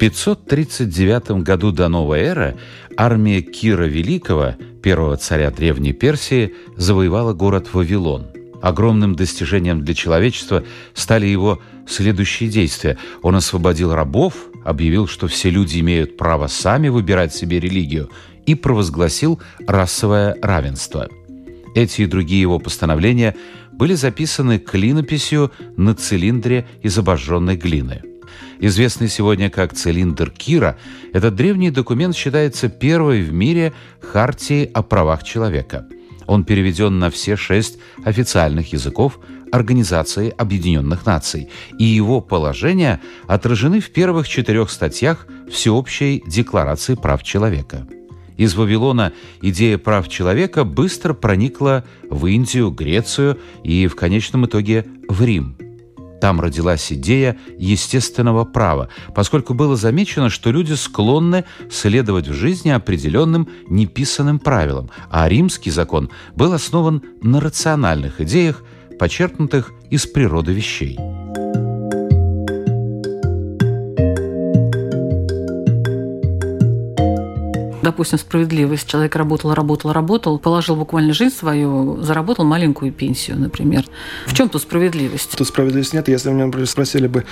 539 0.00 1.42
году 1.42 1.72
до 1.72 1.88
новой 1.88 2.20
эры 2.20 2.56
армия 2.96 3.42
Кира 3.42 3.84
Великого, 3.84 4.54
первого 4.82 5.18
царя 5.18 5.50
Древней 5.50 5.92
Персии, 5.92 6.54
завоевала 6.74 7.34
город 7.34 7.68
Вавилон. 7.74 8.28
Огромным 8.62 9.14
достижением 9.14 9.84
для 9.84 9.92
человечества 9.92 10.64
стали 10.94 11.26
его 11.26 11.60
следующие 11.86 12.48
действия. 12.48 12.96
Он 13.20 13.36
освободил 13.36 13.94
рабов, 13.94 14.34
объявил, 14.64 15.06
что 15.06 15.28
все 15.28 15.50
люди 15.50 15.80
имеют 15.80 16.16
право 16.16 16.46
сами 16.46 16.88
выбирать 16.88 17.34
себе 17.34 17.60
религию, 17.60 18.08
и 18.46 18.54
провозгласил 18.54 19.38
расовое 19.66 20.34
равенство. 20.40 21.08
Эти 21.74 22.02
и 22.02 22.06
другие 22.06 22.40
его 22.40 22.58
постановления 22.58 23.36
были 23.72 23.92
записаны 23.92 24.58
клинописью 24.58 25.52
на 25.76 25.94
цилиндре 25.94 26.66
из 26.82 26.96
обожженной 26.98 27.56
глины– 27.56 28.02
Известный 28.62 29.08
сегодня 29.08 29.48
как 29.48 29.72
цилиндр 29.72 30.30
Кира, 30.30 30.76
этот 31.14 31.34
древний 31.34 31.70
документ 31.70 32.14
считается 32.14 32.68
первой 32.68 33.22
в 33.22 33.32
мире 33.32 33.72
хартией 34.02 34.66
о 34.66 34.82
правах 34.82 35.24
человека. 35.24 35.86
Он 36.26 36.44
переведен 36.44 36.98
на 36.98 37.10
все 37.10 37.36
шесть 37.36 37.78
официальных 38.04 38.74
языков 38.74 39.18
Организации 39.50 40.32
Объединенных 40.36 41.06
Наций, 41.06 41.48
и 41.78 41.84
его 41.84 42.20
положения 42.20 43.00
отражены 43.26 43.80
в 43.80 43.90
первых 43.90 44.28
четырех 44.28 44.70
статьях 44.70 45.26
Всеобщей 45.50 46.22
Декларации 46.26 46.94
прав 46.94 47.22
человека. 47.22 47.86
Из 48.36 48.54
Вавилона 48.54 49.14
идея 49.40 49.78
прав 49.78 50.06
человека 50.08 50.64
быстро 50.64 51.14
проникла 51.14 51.84
в 52.10 52.26
Индию, 52.26 52.70
Грецию 52.70 53.38
и 53.64 53.86
в 53.86 53.96
конечном 53.96 54.44
итоге 54.44 54.84
в 55.08 55.24
Рим. 55.24 55.56
Там 56.20 56.40
родилась 56.40 56.92
идея 56.92 57.38
естественного 57.58 58.44
права, 58.44 58.88
поскольку 59.14 59.54
было 59.54 59.76
замечено, 59.76 60.28
что 60.28 60.50
люди 60.50 60.74
склонны 60.74 61.44
следовать 61.70 62.28
в 62.28 62.34
жизни 62.34 62.70
определенным 62.70 63.48
неписанным 63.68 64.38
правилам, 64.38 64.90
а 65.10 65.28
римский 65.28 65.70
закон 65.70 66.10
был 66.36 66.52
основан 66.52 67.02
на 67.22 67.40
рациональных 67.40 68.20
идеях, 68.20 68.62
почерпнутых 68.98 69.72
из 69.88 70.06
природы 70.06 70.52
вещей. 70.52 70.98
Допустим, 77.90 78.18
справедливость. 78.18 78.86
Человек 78.86 79.16
работал, 79.16 79.52
работал, 79.52 79.92
работал, 79.92 80.38
положил 80.38 80.76
буквально 80.76 81.12
жизнь 81.12 81.34
свою, 81.34 82.00
заработал 82.02 82.44
маленькую 82.44 82.92
пенсию, 82.92 83.36
например. 83.38 83.84
В 84.26 84.34
чем 84.34 84.48
тут 84.48 84.62
справедливость? 84.62 85.36
Тут 85.36 85.48
справедливости 85.48 85.96
нет. 85.96 86.08
Если 86.08 86.30
меня, 86.30 86.46
например, 86.46 86.68
спросили 86.68 87.08
бы, 87.08 87.24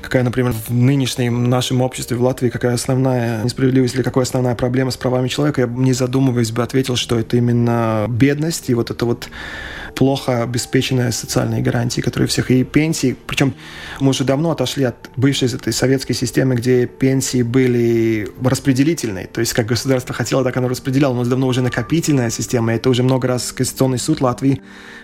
какая, 0.00 0.22
например, 0.22 0.52
в 0.52 0.72
нынешнем 0.72 1.50
нашем 1.50 1.82
обществе 1.82 2.16
в 2.16 2.22
Латвии, 2.22 2.48
какая 2.48 2.74
основная 2.74 3.44
несправедливость 3.44 3.94
или 3.94 4.02
какая 4.02 4.24
основная 4.24 4.54
проблема 4.54 4.90
с 4.90 4.96
правами 4.96 5.28
человека, 5.28 5.60
я 5.60 5.66
не 5.66 5.92
задумываясь, 5.92 6.50
бы 6.50 6.62
ответил, 6.62 6.96
что 6.96 7.18
это 7.18 7.36
именно 7.36 8.06
бедность 8.08 8.70
и 8.70 8.74
вот 8.74 8.90
это 8.90 9.04
вот 9.04 9.28
плохо 9.96 10.42
обеспеченные 10.42 11.10
социальные 11.10 11.62
гарантии, 11.62 12.02
которые 12.02 12.28
всех, 12.28 12.50
и 12.50 12.62
пенсии. 12.64 13.16
Причем 13.26 13.54
мы 13.98 14.10
уже 14.10 14.24
давно 14.24 14.50
отошли 14.50 14.84
от 14.84 15.10
бывшей 15.16 15.48
этой 15.48 15.72
советской 15.72 16.12
системы, 16.12 16.54
где 16.54 16.86
пенсии 16.86 17.42
были 17.42 18.28
распределительные. 18.44 19.26
То 19.26 19.40
есть 19.40 19.54
как 19.54 19.66
государство 19.66 20.14
хотело, 20.14 20.44
так 20.44 20.56
оно 20.56 20.68
распределяло. 20.68 21.14
У 21.14 21.16
нас 21.16 21.28
давно 21.28 21.46
уже 21.46 21.62
накопительная 21.62 22.30
система. 22.30 22.74
Это 22.74 22.90
уже 22.90 23.02
много 23.02 23.26
раз 23.26 23.52
Конституционный 23.52 23.98
суд 23.98 24.20
Латвии 24.20 24.60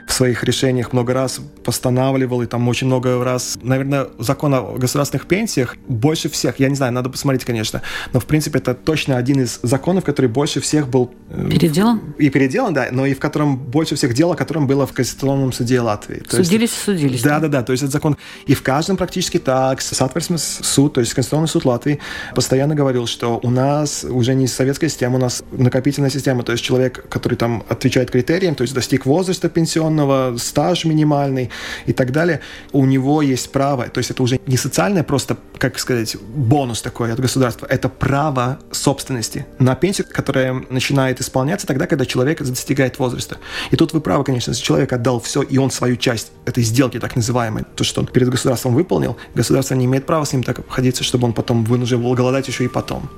в 0.06 0.12
своих 0.12 0.44
решениях 0.44 0.92
много 0.92 1.14
раз 1.14 1.40
постанавливал, 1.64 2.42
и 2.42 2.46
там 2.46 2.68
очень 2.68 2.86
много 2.86 3.22
раз, 3.24 3.58
наверное, 3.62 4.08
закон 4.18 4.54
о 4.54 4.74
государственных 4.76 5.26
пенсиях 5.26 5.76
больше 5.86 6.28
всех, 6.28 6.58
я 6.60 6.68
не 6.68 6.74
знаю, 6.74 6.92
надо 6.92 7.08
посмотреть, 7.08 7.44
конечно, 7.44 7.82
но 8.12 8.20
в 8.20 8.26
принципе 8.26 8.58
это 8.58 8.74
точно 8.74 9.16
один 9.16 9.40
из 9.40 9.60
законов, 9.62 10.04
который 10.04 10.26
больше 10.26 10.60
всех 10.60 10.88
был... 10.88 11.14
Э, 11.30 11.48
переделан? 11.50 12.14
И 12.18 12.30
переделан, 12.30 12.74
да, 12.74 12.88
но 12.90 13.06
и 13.06 13.14
в 13.14 13.18
котором 13.18 13.56
больше 13.56 13.94
всех 13.94 14.14
дел, 14.14 14.32
о 14.32 14.36
котором 14.36 14.66
было 14.66 14.81
в 14.86 14.92
Конституционном 14.92 15.52
суде 15.52 15.80
Латвии. 15.80 16.20
То 16.20 16.36
судились 16.36 16.70
есть, 16.70 16.82
судились. 16.82 17.22
Да, 17.22 17.38
да, 17.40 17.48
да, 17.48 17.62
то 17.62 17.72
есть 17.72 17.82
этот 17.82 17.92
закон, 17.92 18.16
и 18.46 18.54
в 18.54 18.62
каждом 18.62 18.96
практически 18.96 19.38
так, 19.38 19.80
Сатверсмес 19.80 20.60
суд, 20.62 20.94
то 20.94 21.00
есть 21.00 21.14
Конституционный 21.14 21.48
суд 21.48 21.64
Латвии 21.64 21.98
постоянно 22.34 22.74
говорил, 22.74 23.06
что 23.06 23.40
у 23.42 23.50
нас 23.50 24.04
уже 24.04 24.34
не 24.34 24.46
советская 24.46 24.88
система, 24.88 25.16
у 25.16 25.20
нас 25.20 25.42
накопительная 25.52 26.10
система, 26.10 26.42
то 26.42 26.52
есть 26.52 26.64
человек, 26.64 27.08
который 27.08 27.34
там 27.34 27.64
отвечает 27.68 28.10
критериям, 28.10 28.54
то 28.54 28.62
есть 28.62 28.74
достиг 28.74 29.06
возраста 29.06 29.48
пенсионного, 29.48 30.36
стаж 30.38 30.84
минимальный 30.84 31.50
и 31.86 31.92
так 31.92 32.12
далее, 32.12 32.40
у 32.72 32.84
него 32.84 33.22
есть 33.22 33.52
право, 33.52 33.88
то 33.88 33.98
есть 33.98 34.10
это 34.10 34.22
уже 34.22 34.40
не 34.46 34.56
социальное 34.56 35.02
просто, 35.02 35.36
как 35.58 35.78
сказать, 35.78 36.16
бонус 36.16 36.82
такой 36.82 37.12
от 37.12 37.20
государства, 37.20 37.66
это 37.66 37.88
право 37.88 38.58
собственности 38.70 39.46
на 39.58 39.74
пенсию, 39.74 40.06
которая 40.10 40.64
начинает 40.70 41.20
исполняться 41.20 41.66
тогда, 41.66 41.86
когда 41.86 42.06
человек 42.06 42.42
достигает 42.42 42.98
возраста. 42.98 43.38
И 43.70 43.76
тут 43.76 43.92
вы 43.92 44.00
правы, 44.00 44.24
конечно, 44.24 44.50
если 44.50 44.62
человек 44.72 44.92
отдал 44.92 45.20
все, 45.20 45.42
и 45.42 45.58
он 45.58 45.70
свою 45.70 45.96
часть 45.96 46.32
этой 46.46 46.62
сделки, 46.62 46.98
так 46.98 47.14
называемой, 47.16 47.64
то, 47.76 47.84
что 47.84 48.00
он 48.00 48.06
перед 48.06 48.30
государством 48.30 48.74
выполнил, 48.74 49.16
государство 49.34 49.74
не 49.74 49.84
имеет 49.84 50.06
права 50.06 50.24
с 50.24 50.32
ним 50.32 50.42
так 50.42 50.60
обходиться, 50.60 51.04
чтобы 51.04 51.26
он 51.26 51.34
потом 51.34 51.64
вынужден 51.64 52.00
был 52.00 52.14
голодать 52.14 52.48
еще 52.48 52.64
и 52.64 52.68
потом. 52.68 53.10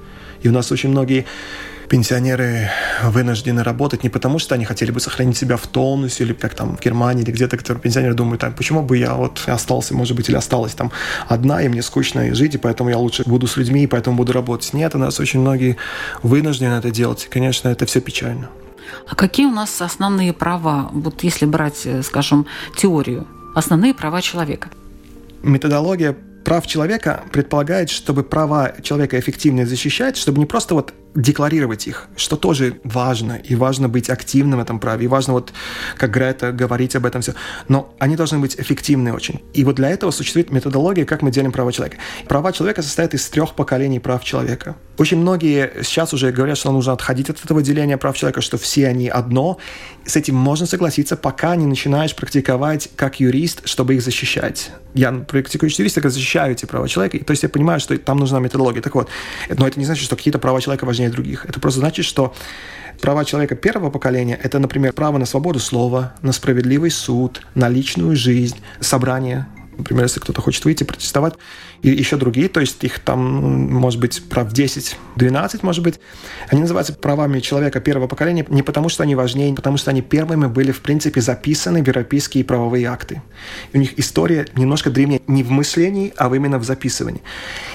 И 0.43 0.49
у 0.49 0.53
нас 0.53 0.73
очень 0.73 0.91
многие 0.91 1.25
пенсионеры 1.89 2.71
вынуждены 3.05 3.63
работать 3.63 4.03
не 4.03 4.09
потому, 4.09 4.41
что 4.41 4.57
они 4.57 4.65
хотели 4.65 4.91
бы 4.91 4.99
сохранить 4.99 5.37
себя 5.37 5.57
в 5.57 5.67
тонусе, 5.69 6.25
или 6.25 6.33
как 6.33 6.55
там 6.55 6.77
в 6.77 6.81
Германии, 6.81 7.23
или 7.23 7.31
где-то, 7.31 7.57
которые 7.57 7.81
пенсионеры 7.81 8.15
думают, 8.15 8.41
так, 8.41 8.57
почему 8.57 8.83
бы 8.83 8.99
я 8.99 9.15
вот 9.15 9.41
остался, 9.47 9.95
может 9.95 10.17
быть, 10.17 10.29
или 10.29 10.37
осталась 10.37 10.75
там 10.75 10.91
одна, 11.29 11.63
и 11.63 11.69
мне 11.69 11.83
скучно 11.83 12.35
жить, 12.35 12.57
и 12.57 12.59
поэтому 12.59 12.91
я 12.91 12.99
лучше 12.99 13.23
буду 13.27 13.47
с 13.47 13.57
людьми, 13.57 13.85
и 13.85 13.87
поэтому 13.87 14.17
буду 14.17 14.33
работать. 14.33 14.73
Нет, 14.73 14.97
у 14.97 14.99
нас 14.99 15.21
очень 15.21 15.41
многие 15.41 15.77
вынуждены 16.23 16.75
это 16.75 16.91
делать. 16.91 17.27
И, 17.27 17.29
конечно, 17.29 17.69
это 17.69 17.87
все 17.87 18.01
печально. 18.01 18.49
А 19.09 19.15
какие 19.15 19.47
у 19.47 19.51
нас 19.51 19.81
основные 19.83 20.33
права, 20.33 20.89
вот 20.93 21.23
если 21.23 21.47
брать, 21.47 21.87
э, 21.87 22.03
скажем, 22.03 22.47
теорию, 22.77 23.27
основные 23.55 23.95
права 23.95 24.21
человека? 24.23 24.71
Методология 25.43 26.17
прав 26.45 26.67
человека 26.67 27.25
предполагает, 27.33 27.91
чтобы 27.91 28.23
права 28.23 28.75
человека 28.83 29.19
эффективно 29.19 29.67
защищать, 29.67 30.17
чтобы 30.17 30.39
не 30.39 30.47
просто 30.47 30.75
вот 30.75 30.93
декларировать 31.15 31.87
их, 31.87 32.09
что 32.17 32.37
тоже 32.37 32.81
важно, 32.85 33.33
и 33.33 33.55
важно 33.55 33.89
быть 33.89 34.11
активным 34.11 34.59
в 34.59 34.63
этом 34.63 34.81
праве, 34.81 35.05
и 35.05 35.09
важно 35.09 35.35
вот, 35.35 35.53
как 35.97 36.11
Грета, 36.11 36.53
говорить 36.53 36.97
об 36.97 37.07
этом 37.07 37.23
все, 37.23 37.35
но 37.69 37.95
они 37.99 38.17
должны 38.17 38.39
быть 38.39 38.57
эффективны 38.59 39.13
очень. 39.13 39.43
И 39.53 39.65
вот 39.65 39.77
для 39.77 39.91
этого 39.91 40.11
существует 40.11 40.51
методология, 40.51 41.05
как 41.05 41.23
мы 41.23 41.31
делим 41.31 41.53
права 41.53 41.73
человека. 41.73 41.99
Права 42.29 42.53
человека 42.53 42.83
состоят 42.83 43.15
из 43.15 43.29
трех 43.29 43.55
поколений 43.55 44.01
прав 44.01 44.25
человека. 44.25 44.77
Очень 44.99 45.19
многие 45.19 45.73
сейчас 45.83 46.13
уже 46.13 46.33
говорят, 46.33 46.59
что 46.59 46.73
нужно 46.73 46.93
отходить 46.93 47.31
от 47.31 47.45
этого 47.45 47.63
деления 47.63 47.97
прав 47.97 48.17
человека, 48.17 48.41
что 48.41 48.59
все 48.59 48.89
они 48.89 49.09
одно. 49.09 49.59
С 50.07 50.17
этим 50.17 50.35
можно 50.35 50.67
согласиться, 50.67 51.17
пока 51.17 51.57
не 51.57 51.65
начинаешь 51.65 52.15
практиковать 52.15 52.91
как 52.95 53.21
юрист, 53.21 53.67
чтобы 53.67 53.95
их 53.95 54.03
защищать. 54.03 54.71
Я 54.93 55.13
практикую 55.13 55.71
юрист, 55.75 56.01
как 56.01 56.11
защищаю 56.11 56.53
эти 56.53 56.67
права 56.67 56.89
человека, 56.89 57.25
то 57.25 57.31
есть 57.31 57.43
я 57.43 57.49
понимаю, 57.49 57.81
что 57.81 57.97
там 57.99 58.19
нужна 58.19 58.39
методология. 58.39 58.83
Так 58.83 58.95
вот, 58.95 59.09
но 59.49 59.67
это 59.67 59.79
не 59.79 59.87
значит, 59.87 60.05
что 60.05 60.17
какие-то 60.17 60.39
права 60.39 60.61
человека 60.61 60.85
важнее 60.85 61.09
других. 61.09 61.47
Это 61.47 61.59
просто 61.59 61.81
значит, 61.81 62.05
что 62.05 62.35
права 63.01 63.25
человека 63.25 63.57
первого 63.57 63.91
поколения– 63.91 64.39
это, 64.43 64.59
например, 64.59 64.93
право 64.93 65.17
на 65.17 65.25
свободу 65.25 65.59
слова, 65.59 66.15
на 66.21 66.33
справедливый 66.33 66.91
суд, 66.91 67.41
на 67.55 67.69
личную 67.69 68.15
жизнь, 68.15 68.57
собрание, 68.81 69.47
Например, 69.77 70.05
если 70.05 70.21
кто-то 70.21 70.41
хочет 70.41 70.65
выйти 70.65 70.85
протестовать, 70.85 71.35
и 71.85 71.91
еще 71.91 72.17
другие, 72.17 72.49
то 72.49 72.61
есть 72.61 72.83
их 72.83 72.99
там, 72.99 73.21
может 73.71 74.01
быть, 74.01 74.23
прав 74.31 74.51
10, 74.51 74.97
12, 75.17 75.63
может 75.63 75.85
быть, 75.85 76.01
они 76.49 76.63
называются 76.63 76.95
правами 76.95 77.41
человека 77.41 77.79
первого 77.79 78.09
поколения 78.09 78.47
не 78.49 78.63
потому, 78.63 78.89
что 78.89 79.03
они 79.03 79.15
важнее, 79.15 79.51
не 79.51 79.57
потому, 79.57 79.77
что 79.77 79.91
они 79.91 80.01
первыми 80.01 80.47
были, 80.47 80.73
в 80.73 80.81
принципе, 80.81 81.21
записаны 81.21 81.83
в 81.83 81.87
европейские 81.87 82.43
правовые 82.43 82.87
акты. 82.87 83.21
И 83.73 83.77
у 83.77 83.81
них 83.81 83.99
история 83.99 84.47
немножко 84.57 84.89
древнее 84.89 85.21
не 85.27 85.43
в 85.43 85.51
мышлении, 85.51 86.15
а 86.17 86.35
именно 86.35 86.59
в 86.59 86.65
записывании. 86.65 87.21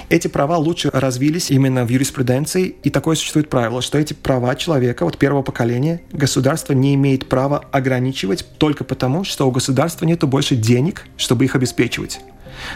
Эти 0.08 0.26
права 0.26 0.56
лучше 0.56 0.90
развились 0.92 1.52
именно 1.52 1.84
в 1.84 1.88
юриспруденции, 1.88 2.74
и 2.82 2.90
такое 2.90 3.14
существует 3.14 3.48
правило, 3.48 3.80
что 3.80 3.96
эти 3.96 4.12
права 4.12 4.56
человека, 4.56 5.04
вот 5.04 5.18
первого 5.18 5.42
поколения, 5.42 6.00
государство 6.10 6.72
не 6.72 6.96
имеет 6.96 7.28
права 7.28 7.64
ограничивать 7.70 8.44
только 8.58 8.82
потому, 8.82 9.22
что 9.22 9.46
у 9.46 9.52
государства 9.52 10.04
нет 10.04 10.24
больше 10.24 10.56
денег, 10.56 11.04
чтобы 11.16 11.44
их 11.44 11.54
обеспечивать. 11.54 12.20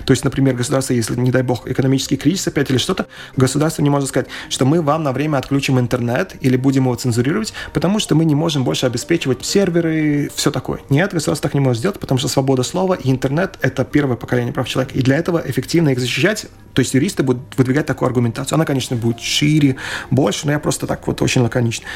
То 0.05 0.13
есть, 0.13 0.25
например, 0.25 0.55
государство, 0.55 0.93
если, 0.95 1.15
не 1.17 1.31
дай 1.31 1.43
бог, 1.43 1.67
экономический 1.67 2.17
кризис 2.17 2.47
опять 2.49 2.71
или 2.71 2.79
что-то, 2.79 3.07
государство 3.37 3.83
не 3.83 3.91
может 3.91 4.09
сказать, 4.09 4.29
что 4.49 4.65
мы 4.65 4.83
вам 4.83 5.03
на 5.03 5.13
время 5.13 5.39
отключим 5.39 5.79
интернет 5.79 6.35
или 6.41 6.57
будем 6.57 6.85
его 6.85 6.95
цензурировать, 6.95 7.53
потому 7.73 7.99
что 7.99 8.15
мы 8.15 8.25
не 8.25 8.35
можем 8.35 8.65
больше 8.65 8.87
обеспечивать 8.87 9.45
серверы, 9.45 10.31
все 10.35 10.51
такое. 10.51 10.81
Нет, 10.91 11.13
государство 11.13 11.49
так 11.49 11.55
не 11.55 11.61
может 11.61 11.79
сделать, 11.79 11.99
потому 11.99 12.19
что 12.19 12.29
свобода 12.29 12.63
слова 12.63 12.95
и 12.95 13.11
интернет– 13.11 13.59
это 13.61 13.85
первое 13.85 14.17
поколение 14.17 14.53
прав 14.53 14.69
человека. 14.69 14.95
И 14.95 15.03
для 15.03 15.17
этого 15.17 15.43
эффективно 15.45 15.91
их 15.91 15.99
защищать, 15.99 16.47
то 16.73 16.81
есть 16.81 16.95
юристы 16.95 17.23
будут 17.23 17.43
выдвигать 17.57 17.87
такую 17.87 18.09
аргументацию. 18.09 18.57
Она, 18.57 18.65
конечно, 18.65 18.97
будет 18.97 19.21
шире, 19.21 19.77
больше, 20.11 20.47
но 20.47 20.53
я 20.53 20.59
просто 20.59 20.87
так 20.87 21.07
вот 21.07 21.23
очень 21.23 21.43
лаконично. 21.43 21.87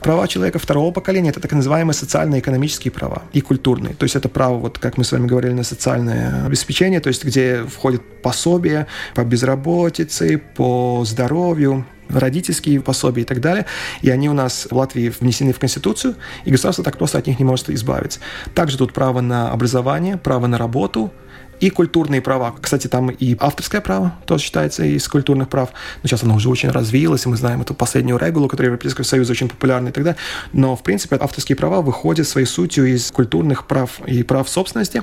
Права 0.00 0.28
человека 0.28 0.58
второго 0.58 0.92
поколения– 0.92 1.28
это 1.30 1.40
так 1.40 1.52
называемые 1.52 1.94
социально-экономические 1.94 2.92
права 2.92 3.22
и 3.32 3.40
культурные. 3.40 3.94
То 3.94 4.04
есть 4.04 4.16
это 4.16 4.28
право, 4.28 4.58
вот 4.58 4.78
как 4.78 4.98
мы 4.98 5.04
с 5.04 5.12
вами 5.12 5.26
говорили, 5.26 5.52
на 5.52 5.64
социальное 5.64 6.44
обеспечение, 6.46 7.00
то 7.00 7.08
есть 7.08 7.24
где 7.24 7.35
где 7.36 7.64
входят 7.64 8.02
пособия 8.22 8.86
по 9.14 9.22
безработице, 9.22 10.38
по 10.38 11.04
здоровью, 11.04 11.84
родительские 12.08 12.80
пособия 12.80 13.22
и 13.22 13.24
так 13.26 13.40
далее. 13.42 13.66
И 14.00 14.08
они 14.08 14.30
у 14.30 14.32
нас 14.32 14.68
в 14.70 14.74
Латвии 14.74 15.12
внесены 15.20 15.52
в 15.52 15.58
Конституцию, 15.58 16.14
и 16.46 16.50
государство 16.50 16.82
так 16.82 16.96
просто 16.96 17.18
от 17.18 17.26
них 17.26 17.38
не 17.38 17.44
может 17.44 17.68
избавиться. 17.68 18.20
Также 18.54 18.78
тут 18.78 18.94
право 18.94 19.20
на 19.20 19.50
образование, 19.50 20.16
право 20.16 20.46
на 20.46 20.56
работу, 20.56 21.12
и 21.60 21.70
культурные 21.70 22.20
права. 22.20 22.54
Кстати, 22.60 22.86
там 22.86 23.10
и 23.10 23.36
авторское 23.38 23.80
право 23.80 24.14
тоже 24.26 24.44
считается 24.44 24.84
из 24.84 25.08
культурных 25.08 25.48
прав. 25.48 25.70
Но 26.02 26.08
сейчас 26.08 26.22
оно 26.22 26.34
уже 26.34 26.50
очень 26.50 26.70
развилось, 26.70 27.24
и 27.24 27.28
мы 27.28 27.36
знаем 27.36 27.62
эту 27.62 27.74
последнюю 27.74 28.18
регулу, 28.18 28.48
которая 28.48 28.68
Европейского 28.68 29.04
Союза 29.04 29.32
очень 29.32 29.48
популярна 29.48 29.88
и 29.88 29.92
так 29.92 30.04
далее. 30.04 30.18
Но, 30.52 30.76
в 30.76 30.82
принципе, 30.82 31.16
авторские 31.16 31.56
права 31.56 31.80
выходят 31.80 32.28
своей 32.28 32.46
сутью 32.46 32.86
из 32.86 33.10
культурных 33.10 33.66
прав 33.66 34.00
и 34.06 34.22
прав 34.22 34.48
собственности. 34.48 35.02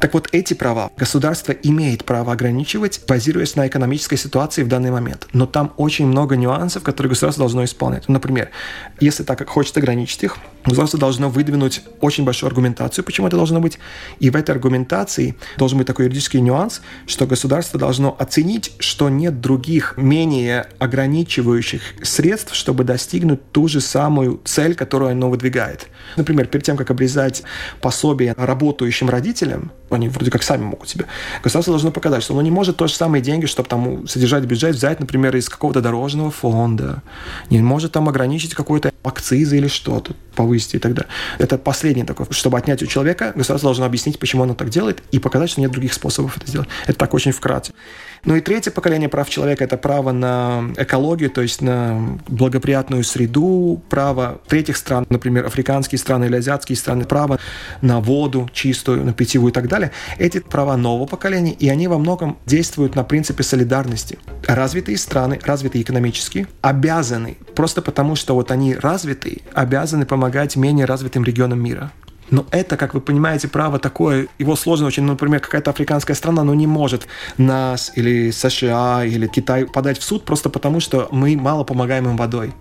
Так 0.00 0.14
вот, 0.14 0.28
эти 0.32 0.54
права 0.54 0.90
государство 0.96 1.52
имеет 1.52 2.04
право 2.04 2.32
ограничивать, 2.32 3.00
базируясь 3.08 3.56
на 3.56 3.66
экономической 3.66 4.16
ситуации 4.16 4.62
в 4.62 4.68
данный 4.68 4.90
момент. 4.90 5.26
Но 5.32 5.46
там 5.46 5.72
очень 5.76 6.06
много 6.06 6.36
нюансов, 6.36 6.82
которые 6.82 7.10
государство 7.10 7.42
должно 7.42 7.64
исполнять. 7.64 8.08
Например, 8.08 8.50
если 9.00 9.24
так 9.24 9.38
как 9.38 9.48
хочет 9.48 9.76
ограничить 9.76 10.22
их, 10.22 10.38
государство 10.64 11.00
должно 11.00 11.30
выдвинуть 11.30 11.82
очень 12.00 12.24
большую 12.24 12.48
аргументацию, 12.48 13.04
почему 13.04 13.26
это 13.26 13.36
должно 13.36 13.60
быть. 13.60 13.78
И 14.20 14.30
в 14.30 14.36
этой 14.36 14.52
аргументации 14.52 15.34
должен 15.56 15.78
быть 15.78 15.86
такой 15.86 16.04
юридический 16.04 16.40
нюанс, 16.40 16.80
что 17.06 17.26
государство 17.26 17.80
должно 17.80 18.14
оценить, 18.18 18.72
что 18.78 19.08
нет 19.08 19.40
других 19.40 19.94
менее 19.96 20.66
ограничивающих 20.78 21.82
средств, 22.02 22.54
чтобы 22.54 22.84
достигнуть 22.84 23.50
ту 23.50 23.66
же 23.66 23.80
самую 23.80 24.40
цель, 24.44 24.74
которую 24.74 25.10
оно 25.10 25.28
выдвигает. 25.28 25.88
Например, 26.16 26.46
перед 26.46 26.64
тем, 26.64 26.76
как 26.76 26.90
обрезать 26.90 27.42
пособие 27.80 28.34
работающим 28.36 29.08
родителям, 29.08 29.72
они 29.90 30.08
вроде 30.08 30.30
как 30.30 30.42
сами 30.42 30.62
могут 30.62 30.88
себе, 30.88 31.06
государство 31.42 31.72
должно 31.72 31.90
показать, 31.90 32.22
что 32.22 32.34
оно 32.34 32.42
не 32.42 32.50
может 32.50 32.76
то 32.76 32.86
же 32.86 32.94
самые 32.94 33.22
деньги, 33.22 33.46
чтобы 33.46 33.68
там 33.68 34.06
содержать 34.06 34.44
бюджет, 34.44 34.74
взять, 34.74 35.00
например, 35.00 35.36
из 35.36 35.48
какого-то 35.48 35.80
дорожного 35.80 36.30
фонда, 36.30 37.02
не 37.50 37.60
может 37.60 37.92
там 37.92 38.08
ограничить 38.08 38.54
какой-то 38.54 38.92
акцизы 39.02 39.56
или 39.56 39.68
что-то, 39.68 40.14
повысить 40.34 40.74
и 40.74 40.78
так 40.78 40.94
далее. 40.94 41.10
Это 41.38 41.58
последнее 41.58 42.04
такое. 42.04 42.26
Чтобы 42.30 42.58
отнять 42.58 42.82
у 42.82 42.86
человека, 42.86 43.32
государство 43.34 43.68
должно 43.68 43.86
объяснить, 43.86 44.18
почему 44.18 44.42
оно 44.42 44.54
так 44.54 44.70
делает, 44.70 45.02
и 45.10 45.18
показать, 45.18 45.50
что 45.50 45.60
нет 45.60 45.70
других 45.70 45.92
способов 45.92 46.36
это 46.36 46.46
сделать. 46.46 46.68
Это 46.86 46.98
так 46.98 47.14
очень 47.14 47.32
вкратце. 47.32 47.72
Ну 48.24 48.34
и 48.34 48.40
третье 48.40 48.70
поколение 48.70 49.08
прав 49.08 49.30
человека– 49.30 49.64
это 49.64 49.76
право 49.76 50.12
на 50.12 50.64
экологию, 50.76 51.30
то 51.30 51.40
есть 51.40 51.62
на 51.62 52.18
благоприятную 52.26 53.04
среду, 53.04 53.80
право 53.88 54.40
третьих 54.48 54.76
стран, 54.76 55.06
например, 55.08 55.46
африканские 55.46 55.98
страны 55.98 56.26
или 56.26 56.36
азиатские 56.36 56.76
страны, 56.76 57.04
право 57.04 57.38
на 57.80 58.00
воду 58.00 58.50
чистую, 58.52 59.04
на 59.04 59.12
питьевую 59.12 59.50
и 59.50 59.54
так 59.54 59.68
далее. 59.68 59.77
Эти 60.18 60.40
права 60.40 60.76
нового 60.76 61.06
поколения, 61.06 61.52
и 61.52 61.68
они 61.68 61.88
во 61.88 61.98
многом 61.98 62.38
действуют 62.46 62.94
на 62.94 63.04
принципе 63.04 63.42
солидарности. 63.42 64.18
Развитые 64.46 64.98
страны, 64.98 65.38
развитые 65.42 65.82
экономически, 65.82 66.46
обязаны, 66.60 67.36
просто 67.54 67.82
потому 67.82 68.16
что 68.16 68.34
вот 68.34 68.50
они 68.50 68.74
развитые, 68.74 69.38
обязаны 69.54 70.06
помогать 70.06 70.56
менее 70.56 70.86
развитым 70.86 71.24
регионам 71.24 71.62
мира. 71.62 71.92
Но 72.30 72.46
это, 72.50 72.76
как 72.76 72.94
вы 72.94 73.00
понимаете, 73.00 73.48
право 73.48 73.78
такое, 73.78 74.28
его 74.38 74.54
сложно 74.56 74.86
очень, 74.86 75.02
ну, 75.02 75.12
например, 75.12 75.40
какая-то 75.40 75.70
африканская 75.70 76.14
страна, 76.14 76.44
но 76.44 76.54
не 76.54 76.66
может 76.66 77.06
нас 77.38 77.92
или 77.94 78.30
США 78.30 79.04
или 79.04 79.26
Китай 79.26 79.64
подать 79.64 79.98
в 79.98 80.02
суд 80.02 80.24
просто 80.24 80.50
потому, 80.50 80.80
что 80.80 81.08
мы 81.10 81.36
мало 81.36 81.64
помогаем 81.64 82.06
им 82.08 82.16
водой. 82.16 82.52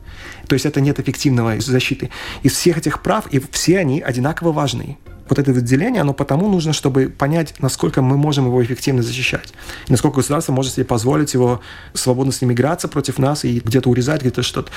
То 0.47 0.53
есть 0.53 0.65
это 0.65 0.79
нет 0.79 0.99
эффективного 0.99 1.59
защиты. 1.59 2.09
Из 2.43 2.53
всех 2.53 2.77
этих 2.77 3.01
прав, 3.01 3.27
и 3.27 3.41
все 3.51 3.79
они 3.79 3.99
одинаково 4.01 4.51
важны 4.51 4.97
вот 5.29 5.39
это 5.39 5.51
отделение, 5.51 6.01
оно 6.01 6.13
потому 6.13 6.49
нужно, 6.49 6.73
чтобы 6.73 7.09
понять, 7.09 7.53
насколько 7.59 8.01
мы 8.01 8.17
можем 8.17 8.45
его 8.45 8.63
эффективно 8.63 9.01
защищать. 9.01 9.53
И 9.87 9.91
насколько 9.91 10.17
государство 10.17 10.51
может 10.53 10.73
себе 10.73 10.85
позволить 10.85 11.33
его 11.33 11.61
свободно 11.93 12.31
с 12.31 12.41
ним 12.41 12.51
играться 12.51 12.87
против 12.87 13.17
нас 13.19 13.45
и 13.45 13.59
где-то 13.59 13.89
урезать, 13.89 14.21
где-то 14.21 14.43
что-то. 14.43 14.71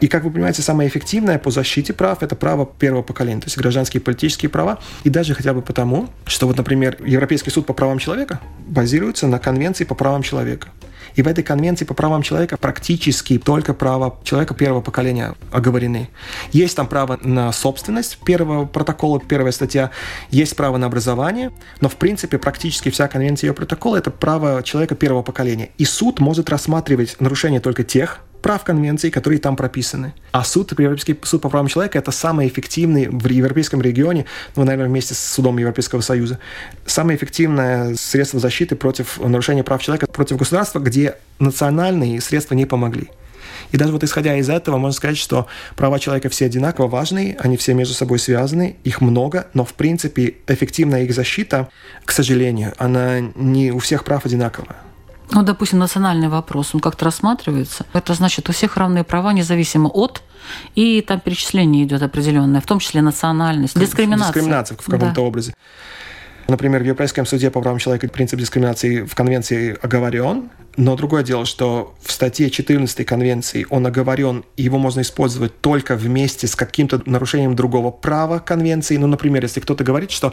И, 0.00 0.08
как 0.08 0.24
вы 0.24 0.30
понимаете, 0.30 0.62
самое 0.62 0.88
эффективное 0.88 1.38
по 1.38 1.50
защите 1.50 1.92
прав– 1.92 2.18
это 2.22 2.36
право 2.36 2.66
первого 2.66 3.02
поколения, 3.02 3.40
то 3.40 3.46
есть 3.46 3.56
гражданские 3.56 4.00
и 4.00 4.04
политические 4.04 4.48
права. 4.48 4.78
И 5.04 5.10
даже 5.10 5.34
хотя 5.34 5.52
бы 5.52 5.62
потому, 5.62 6.08
что 6.26 6.46
вот, 6.46 6.56
например, 6.56 6.96
Европейский 7.04 7.50
суд 7.50 7.66
по 7.66 7.72
правам 7.72 7.98
человека 7.98 8.40
базируется 8.66 9.26
на 9.26 9.38
Конвенции 9.38 9.84
по 9.84 9.94
правам 9.94 10.22
человека. 10.22 10.68
И 11.14 11.22
в 11.22 11.28
этой 11.28 11.44
конвенции 11.44 11.84
по 11.84 11.94
правам 11.94 12.22
человека 12.22 12.56
практически 12.56 13.38
только 13.38 13.74
права 13.74 14.18
человека 14.24 14.54
первого 14.54 14.80
поколения 14.80 15.34
оговорены. 15.50 16.08
Есть 16.52 16.76
там 16.76 16.86
право 16.86 17.18
на 17.22 17.52
собственность 17.52 18.18
первого 18.24 18.66
протокола, 18.66 19.20
первая 19.20 19.52
статья, 19.52 19.90
есть 20.30 20.56
право 20.56 20.76
на 20.76 20.86
образование, 20.86 21.50
но 21.80 21.88
в 21.88 21.96
принципе 21.96 22.38
практически 22.38 22.90
вся 22.90 23.08
конвенция 23.08 23.48
ее 23.48 23.54
протокола– 23.54 23.96
это 23.98 24.10
право 24.10 24.62
человека 24.62 24.94
первого 24.94 25.22
поколения. 25.22 25.70
И 25.78 25.84
суд 25.84 26.20
может 26.20 26.50
рассматривать 26.50 27.16
нарушения 27.20 27.60
только 27.60 27.84
тех 27.84 28.20
прав 28.42 28.64
конвенции, 28.64 29.10
которые 29.10 29.38
там 29.38 29.56
прописаны. 29.56 30.12
А 30.32 30.44
суд, 30.44 30.72
Европейский 30.72 31.16
суд 31.22 31.40
по 31.40 31.48
правам 31.48 31.68
человека, 31.68 31.98
это 31.98 32.10
самый 32.10 32.48
эффективный 32.48 33.08
в 33.08 33.26
европейском 33.28 33.80
регионе, 33.80 34.26
ну, 34.56 34.64
наверное, 34.64 34.88
вместе 34.88 35.14
с 35.14 35.18
судом 35.18 35.58
Европейского 35.58 36.00
Союза, 36.00 36.38
самое 36.84 37.16
эффективное 37.16 37.94
средство 37.94 38.40
защиты 38.40 38.76
против 38.76 39.18
нарушения 39.20 39.62
прав 39.62 39.80
человека 39.82 40.06
против 40.06 40.36
государства, 40.36 40.80
где 40.80 41.16
национальные 41.38 42.20
средства 42.20 42.54
не 42.54 42.66
помогли. 42.66 43.08
И 43.70 43.76
даже 43.76 43.92
вот 43.92 44.04
исходя 44.04 44.36
из 44.36 44.50
этого, 44.50 44.76
можно 44.76 44.94
сказать, 44.94 45.16
что 45.16 45.46
права 45.76 45.98
человека 45.98 46.28
все 46.28 46.46
одинаково 46.46 46.88
важны, 46.88 47.36
они 47.38 47.56
все 47.56 47.74
между 47.74 47.94
собой 47.94 48.18
связаны, 48.18 48.76
их 48.84 49.00
много, 49.00 49.46
но 49.54 49.64
в 49.64 49.74
принципе 49.74 50.34
эффективная 50.46 51.04
их 51.04 51.14
защита, 51.14 51.68
к 52.04 52.12
сожалению, 52.12 52.74
она 52.76 53.20
не 53.20 53.72
у 53.72 53.78
всех 53.78 54.04
прав 54.04 54.26
одинаковая. 54.26 54.76
Ну, 55.32 55.42
допустим, 55.42 55.78
национальный 55.78 56.28
вопрос, 56.28 56.74
он 56.74 56.80
как-то 56.80 57.04
рассматривается. 57.04 57.86
Это 57.92 58.14
значит, 58.14 58.48
у 58.48 58.52
всех 58.52 58.76
равные 58.76 59.04
права, 59.04 59.32
независимо 59.32 59.88
от, 59.88 60.22
и 60.74 61.00
там 61.00 61.20
перечисление 61.20 61.84
идет 61.84 62.02
определенное, 62.02 62.60
в 62.60 62.66
том 62.66 62.78
числе 62.78 63.02
национальность, 63.02 63.78
дискриминация. 63.78 64.34
Дискриминация 64.34 64.76
в 64.76 64.84
каком-то 64.84 65.14
да. 65.14 65.22
образе. 65.22 65.54
Например, 66.48 66.82
в 66.82 66.84
Европейском 66.84 67.24
суде 67.24 67.50
по 67.50 67.60
правам 67.60 67.78
человека 67.78 68.08
принцип 68.08 68.38
дискриминации 68.38 69.02
в 69.02 69.14
конвенции 69.14 69.76
оговорен, 69.80 70.50
но 70.76 70.96
другое 70.96 71.22
дело, 71.22 71.44
что 71.44 71.94
в 72.00 72.12
статье 72.12 72.50
14 72.50 73.06
конвенции 73.06 73.66
он 73.68 73.86
оговорен, 73.86 74.44
и 74.56 74.62
его 74.62 74.78
можно 74.78 75.02
использовать 75.02 75.60
только 75.60 75.96
вместе 75.96 76.46
с 76.46 76.56
каким-то 76.56 77.02
нарушением 77.04 77.54
другого 77.54 77.90
права 77.90 78.38
конвенции. 78.38 78.96
Ну, 78.96 79.06
например, 79.06 79.42
если 79.42 79.60
кто-то 79.60 79.84
говорит, 79.84 80.10
что 80.10 80.32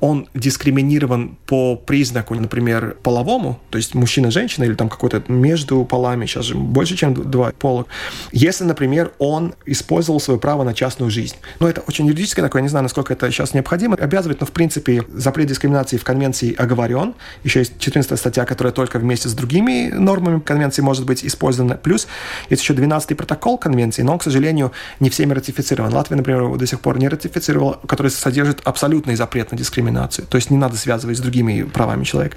он 0.00 0.28
дискриминирован 0.34 1.36
по 1.46 1.76
признаку, 1.76 2.34
например, 2.34 2.96
половому, 3.02 3.60
то 3.70 3.78
есть 3.78 3.94
мужчина-женщина 3.94 4.64
или 4.64 4.74
там 4.74 4.88
какой-то 4.88 5.22
между 5.28 5.84
полами, 5.84 6.26
сейчас 6.26 6.46
же 6.46 6.54
больше, 6.54 6.96
чем 6.96 7.14
два 7.14 7.52
пола. 7.52 7.86
Если, 8.32 8.64
например, 8.64 9.12
он 9.18 9.54
использовал 9.66 10.20
свое 10.20 10.40
право 10.40 10.64
на 10.64 10.74
частную 10.74 11.10
жизнь. 11.10 11.36
Но 11.60 11.68
это 11.68 11.82
очень 11.82 12.06
юридически 12.06 12.40
такое, 12.40 12.60
я 12.60 12.64
не 12.64 12.68
знаю, 12.68 12.84
насколько 12.84 13.12
это 13.12 13.30
сейчас 13.30 13.54
необходимо, 13.54 13.96
обязывает, 13.96 14.40
но 14.40 14.46
в 14.46 14.52
принципе 14.52 15.04
запрет 15.12 15.48
дискриминации 15.48 15.96
в 15.96 16.04
конвенции 16.04 16.54
оговорен. 16.54 17.14
Еще 17.44 17.60
есть 17.60 17.78
14 17.78 18.18
статья, 18.18 18.44
которая 18.44 18.72
только 18.72 18.98
вместе 18.98 19.28
с 19.28 19.34
другими 19.34 19.73
нормами 19.92 20.40
конвенции 20.40 20.82
может 20.82 21.04
быть 21.06 21.24
использована. 21.24 21.76
Плюс 21.76 22.06
есть 22.50 22.62
еще 22.62 22.74
12 22.74 23.16
протокол 23.16 23.58
конвенции, 23.58 24.02
но 24.02 24.12
он, 24.12 24.18
к 24.18 24.22
сожалению, 24.22 24.72
не 25.00 25.10
всеми 25.10 25.32
ратифицирован. 25.32 25.92
Латвия, 25.92 26.16
например, 26.16 26.42
его 26.42 26.56
до 26.56 26.66
сих 26.66 26.80
пор 26.80 26.98
не 26.98 27.08
ратифицировала, 27.08 27.80
который 27.86 28.10
содержит 28.10 28.60
абсолютный 28.64 29.16
запрет 29.16 29.52
на 29.52 29.58
дискриминацию. 29.58 30.26
То 30.26 30.36
есть 30.36 30.50
не 30.50 30.56
надо 30.56 30.76
связывать 30.76 31.18
с 31.18 31.20
другими 31.20 31.62
правами 31.62 32.04
человека. 32.04 32.36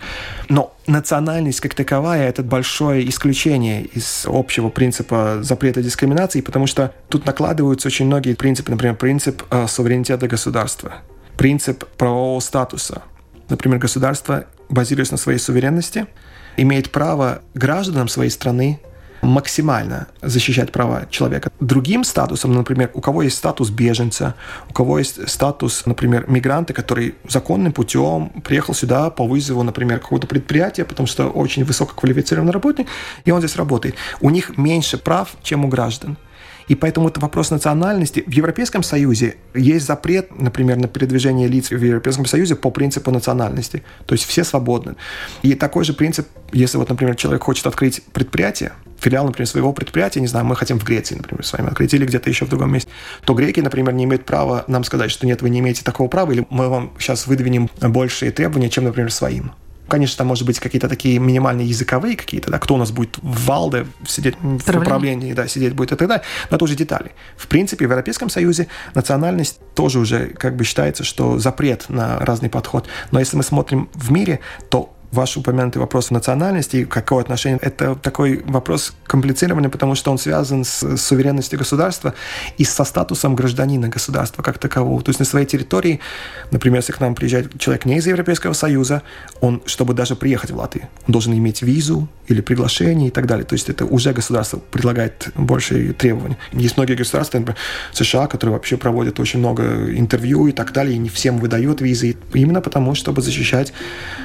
Но 0.50 0.74
национальность 0.88 1.60
как 1.60 1.74
таковая– 1.74 2.28
это 2.30 2.44
большое 2.44 3.08
исключение 3.10 3.84
из 3.84 4.26
общего 4.28 4.70
принципа 4.70 5.40
запрета 5.42 5.82
дискриминации, 5.82 6.42
потому 6.42 6.68
что 6.68 6.94
тут 7.10 7.26
накладываются 7.26 7.88
очень 7.88 8.06
многие 8.06 8.34
принципы, 8.34 8.72
например, 8.72 8.96
принцип 8.96 9.44
э, 9.50 9.68
суверенитета 9.68 10.28
государства, 10.28 10.96
принцип 11.38 11.86
правового 11.98 12.40
статуса. 12.40 13.04
Например, 13.50 13.80
государство, 13.80 14.46
базируясь 14.70 15.12
на 15.12 15.18
своей 15.18 15.40
суверенности, 15.40 16.08
имеет 16.58 16.92
право 16.92 17.42
гражданам 17.54 18.08
своей 18.08 18.30
страны 18.32 18.80
максимально 19.22 20.08
защищать 20.22 20.72
права 20.72 21.08
человека. 21.10 21.52
Другим 21.60 22.04
статусом, 22.04 22.54
например, 22.54 22.92
у 22.94 23.02
кого 23.02 23.24
есть 23.24 23.38
статус 23.38 23.70
беженца, 23.70 24.36
у 24.70 24.74
кого 24.74 25.00
есть 25.00 25.28
статус, 25.30 25.86
например, 25.86 26.26
мигранта, 26.28 26.74
который 26.74 27.16
законным 27.28 27.74
путем 27.74 28.30
приехал 28.44 28.74
сюда 28.74 29.10
по 29.10 29.26
вызову, 29.26 29.64
например, 29.64 30.00
какого-то 30.00 30.28
предприятия, 30.28 30.86
потому 30.86 31.08
что 31.08 31.30
очень 31.30 31.64
высококвалифицированный 31.64 32.52
работник, 32.52 32.88
и 33.26 33.32
он 33.32 33.40
здесь 33.40 33.56
работает. 33.56 33.96
У 34.22 34.30
них 34.30 34.58
меньше 34.58 34.98
прав, 34.98 35.36
чем 35.44 35.66
у 35.66 35.68
граждан. 35.68 36.18
И 36.68 36.76
поэтому 36.76 37.08
это 37.08 37.20
вопрос 37.20 37.52
национальности. 37.52 38.24
В 38.26 38.32
Европейском 38.32 38.84
Союзе 38.84 39.38
есть 39.54 39.86
запрет, 39.86 40.38
например, 40.40 40.78
на 40.78 40.88
передвижение 40.88 41.48
лиц 41.48 41.70
в 41.70 41.84
Европейском 41.84 42.26
Союзе 42.26 42.56
по 42.56 42.72
принципу 42.72 43.12
национальности. 43.12 43.84
То 44.06 44.14
есть 44.14 44.26
все 44.26 44.44
свободны. 44.44 44.96
И 45.42 45.54
такой 45.56 45.86
же 45.86 45.94
принцип, 45.94 46.28
если 46.52 46.78
вот, 46.78 46.90
например, 46.90 47.16
человек 47.16 47.44
хочет 47.44 47.66
открыть 47.68 48.04
предприятие, 48.14 48.74
филиал, 49.00 49.26
например, 49.26 49.48
своего 49.48 49.74
предприятия, 49.74 50.20
не 50.20 50.28
знаю, 50.28 50.46
мы 50.46 50.56
хотим 50.56 50.80
в 50.80 50.84
Греции, 50.84 51.16
например, 51.16 51.46
с 51.46 51.54
вами 51.54 51.70
открыть, 51.70 51.94
или 51.94 52.06
где-то 52.06 52.30
еще 52.30 52.46
в 52.46 52.50
другом 52.50 52.74
месте, 52.74 52.90
то 53.24 53.34
греки, 53.34 53.60
например, 53.60 53.94
не 53.94 54.06
имеют 54.06 54.26
права 54.26 54.66
нам 54.68 54.84
сказать, 54.84 55.12
что 55.12 55.26
нет, 55.26 55.42
вы 55.42 55.50
не 55.50 55.60
имеете 55.60 55.84
такого 55.84 56.08
права, 56.08 56.32
или 56.32 56.46
мы 56.50 56.68
вам 56.68 56.94
сейчас 57.00 57.28
выдвинем 57.28 57.70
большие 57.80 58.32
требования, 58.32 58.70
чем, 58.70 58.86
например, 58.86 59.12
своим. 59.12 59.52
Конечно, 59.88 60.18
там 60.18 60.28
может 60.28 60.46
быть 60.46 60.60
какие-то 60.60 60.90
такие 60.90 61.20
минимальные 61.20 61.68
языковые 61.68 62.16
какие-то, 62.16 62.52
да, 62.52 62.60
кто 62.60 62.76
у 62.76 62.78
нас 62.78 62.92
будет 62.92 63.18
в 63.18 63.46
Валде 63.46 63.88
сидеть 64.08 64.36
в 64.40 64.70
управлении, 64.70 65.34
да, 65.34 65.48
сидеть 65.48 65.74
будет 65.74 65.94
и 65.94 65.96
так 65.96 66.08
далее, 66.08 66.26
но 66.50 66.56
это 66.56 66.66
уже 66.66 66.76
детали. 66.76 67.12
В 67.38 67.48
принципе, 67.48 67.86
в 67.86 67.90
Европейском 67.90 68.30
Союзе 68.30 68.68
национальность 68.94 69.60
тоже 69.76 70.00
уже 70.00 70.28
как 70.28 70.56
бы 70.56 70.64
считается, 70.64 71.04
что 71.04 71.40
запрет 71.40 71.86
на 71.90 72.20
разный 72.20 72.50
подход. 72.50 72.88
Но 73.12 73.20
если 73.20 73.38
мы 73.38 73.44
смотрим 73.44 73.90
в 73.94 74.12
мире, 74.12 74.40
то 74.70 74.97
ваш 75.12 75.38
упомянутый 75.38 75.80
вопрос 75.80 76.12
национальности, 76.12 76.86
какое 76.86 77.22
отношение, 77.22 77.60
это 77.62 77.96
такой 77.96 78.44
вопрос 78.46 78.94
комплицированный, 79.06 79.70
потому 79.70 79.96
что 79.96 80.12
он 80.12 80.18
связан 80.18 80.66
с 80.66 80.98
суверенностью 80.98 81.58
государства 81.58 82.14
и 82.58 82.66
со 82.66 82.84
статусом 82.84 83.36
гражданина 83.36 83.88
государства 83.88 84.44
как 84.44 84.58
такового. 84.58 85.02
То 85.02 85.10
есть 85.10 85.20
на 85.20 85.26
своей 85.26 85.46
территории, 85.46 86.00
например, 86.52 86.80
если 86.80 86.92
к 86.92 87.00
нам 87.00 87.16
приезжает 87.16 87.58
человек 87.60 87.86
не 87.86 87.98
из 87.98 88.08
Европейского 88.08 88.54
Союза, 88.54 89.02
он, 89.40 89.62
чтобы 89.66 89.94
даже 89.94 90.16
приехать 90.16 90.52
в 90.52 90.58
Латвию, 90.58 90.88
он 91.08 91.12
должен 91.12 91.34
иметь 91.34 91.62
визу 91.62 92.08
или 92.28 92.42
приглашение 92.42 93.08
и 93.08 93.12
так 93.12 93.26
далее. 93.26 93.46
То 93.46 93.54
есть 93.54 93.70
это 93.70 93.86
уже 93.86 94.14
государство 94.14 94.60
предлагает 94.60 95.30
больше 95.36 95.94
требований. 95.94 96.38
Есть 96.52 96.78
многие 96.78 96.96
государства, 96.96 97.38
например, 97.38 97.58
США, 97.94 98.28
которые 98.28 98.54
вообще 98.54 98.78
проводят 98.78 99.20
очень 99.20 99.40
много 99.40 99.64
интервью 99.98 100.48
и 100.48 100.52
так 100.52 100.74
далее, 100.74 100.96
и 100.96 100.98
не 100.98 101.10
всем 101.10 101.38
выдают 101.38 101.82
визы, 101.82 102.18
именно 102.34 102.62
потому, 102.62 102.96
чтобы 102.96 103.22
защищать 103.22 103.74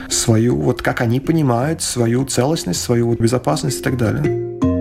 свою 0.08 0.56
вот 0.56 0.82
как 0.82 1.00
они 1.00 1.20
понимают 1.20 1.82
свою 1.82 2.24
целостность, 2.24 2.80
свою 2.80 3.12
безопасность 3.14 3.80
и 3.80 3.82
так 3.82 3.96
далее. 3.96 4.71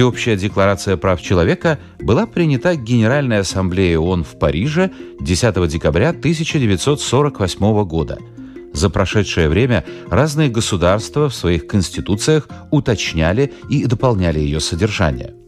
Всеобщая 0.00 0.36
декларация 0.36 0.96
прав 0.96 1.20
человека 1.20 1.78
была 1.98 2.24
принята 2.24 2.74
Генеральной 2.74 3.40
Ассамблеей 3.40 3.98
ООН 3.98 4.24
в 4.24 4.38
Париже 4.38 4.90
10 5.20 5.68
декабря 5.68 6.08
1948 6.08 7.84
года. 7.84 8.18
За 8.72 8.88
прошедшее 8.88 9.50
время 9.50 9.84
разные 10.08 10.48
государства 10.48 11.28
в 11.28 11.34
своих 11.34 11.66
конституциях 11.66 12.48
уточняли 12.70 13.52
и 13.68 13.84
дополняли 13.84 14.40
ее 14.40 14.60
содержание– 14.60 15.34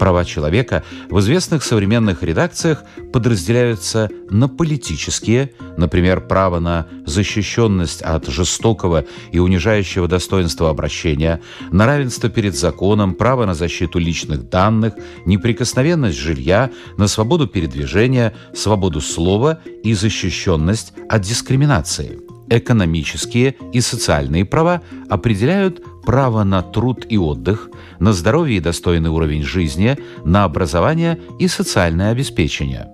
Права 0.00 0.24
человека 0.24 0.82
в 1.10 1.20
известных 1.20 1.62
современных 1.62 2.22
редакциях 2.22 2.84
подразделяются 3.12 4.08
на 4.30 4.48
политические, 4.48 5.52
например, 5.76 6.22
право 6.26 6.58
на 6.58 6.86
защищенность 7.04 8.00
от 8.00 8.26
жестокого 8.26 9.04
и 9.30 9.38
унижающего 9.38 10.08
достоинства 10.08 10.70
обращения, 10.70 11.42
на 11.70 11.84
равенство 11.84 12.30
перед 12.30 12.56
законом, 12.56 13.14
право 13.14 13.44
на 13.44 13.52
защиту 13.52 13.98
личных 13.98 14.48
данных, 14.48 14.94
неприкосновенность 15.26 16.16
жилья, 16.16 16.70
на 16.96 17.06
свободу 17.06 17.46
передвижения, 17.46 18.32
свободу 18.54 19.02
слова 19.02 19.60
и 19.84 19.92
защищенность 19.92 20.94
от 21.10 21.20
дискриминации. 21.20 22.20
Экономические 22.48 23.54
и 23.72 23.82
социальные 23.82 24.46
права 24.46 24.80
определяют 25.10 25.82
право 26.04 26.44
на 26.44 26.62
труд 26.62 27.06
и 27.08 27.18
отдых, 27.18 27.68
на 27.98 28.12
здоровье 28.12 28.58
и 28.58 28.60
достойный 28.60 29.10
уровень 29.10 29.42
жизни, 29.42 29.96
на 30.24 30.44
образование 30.44 31.18
и 31.38 31.48
социальное 31.48 32.10
обеспечение. 32.10 32.88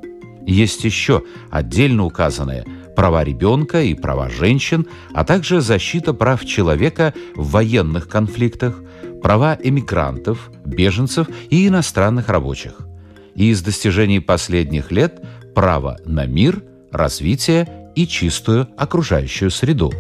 Есть 0.47 0.85
еще 0.85 1.23
отдельно 1.51 2.05
указанные 2.05 2.65
права 2.95 3.23
ребенка 3.23 3.83
и 3.83 3.95
права 3.95 4.31
женщин, 4.31 4.87
а 5.13 5.25
также 5.25 5.61
защита 5.61 6.15
прав 6.15 6.45
человека 6.45 7.13
в 7.35 7.51
военных 7.51 8.09
конфликтах, 8.09 8.81
права 9.23 9.59
эмигрантов, 9.63 10.51
беженцев 10.65 11.29
и 11.51 11.69
иностранных 11.69 12.29
рабочих. 12.29 12.75
И 13.35 13.51
из 13.51 13.61
достижений 13.63 14.21
последних 14.21 14.91
лет 14.91 15.21
право 15.55 15.99
на 16.07 16.27
мир, 16.27 16.63
развитие 16.91 17.69
и 17.95 18.07
чистую 18.07 18.69
окружающую 18.77 19.51
среду 19.51 19.93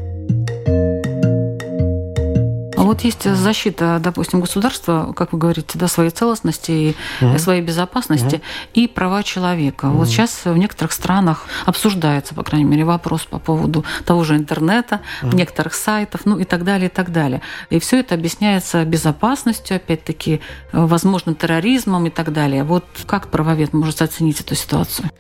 вот 2.96 3.04
есть 3.04 3.30
защита, 3.30 3.98
допустим, 4.02 4.40
государства, 4.40 5.12
как 5.14 5.32
вы 5.32 5.38
говорите, 5.38 5.78
да, 5.78 5.87
своей 5.87 6.11
целостности 6.11 6.70
и 6.70 6.96
угу. 7.20 7.38
своей 7.38 7.61
безопасности 7.61 8.37
угу. 8.37 8.42
и 8.74 8.88
права 8.88 9.22
человека. 9.22 9.87
Угу. 9.87 9.96
Вот 9.98 10.09
сейчас 10.09 10.44
в 10.44 10.56
некоторых 10.56 10.92
странах 10.92 11.44
обсуждается, 11.66 12.35
по 12.35 12.42
крайней 12.42 12.64
мере, 12.64 12.85
вопрос 12.85 13.24
по 13.24 13.38
поводу 13.38 13.85
того 14.04 14.24
же 14.24 14.37
интернета, 14.37 15.00
угу. 15.22 15.37
некоторых 15.37 15.74
сайтов, 15.74 16.22
ну 16.24 16.38
и 16.38 16.44
так 16.44 16.64
далее, 16.64 16.88
и 16.88 16.92
так 16.92 17.12
далее. 17.12 17.42
И 17.68 17.78
все 17.78 18.00
это 18.00 18.14
объясняется 18.14 18.85
безопасностью, 18.85 19.76
опять-таки, 19.76 20.40
возможно, 20.72 21.35
терроризмом 21.35 22.06
и 22.06 22.11
так 22.11 22.32
далее. 22.32 22.64
Вот 22.64 22.85
как 23.06 23.28
правовед 23.28 23.74
может 23.74 24.00
оценить 24.00 24.40
эту 24.40 24.54
ситуацию? 24.54 25.11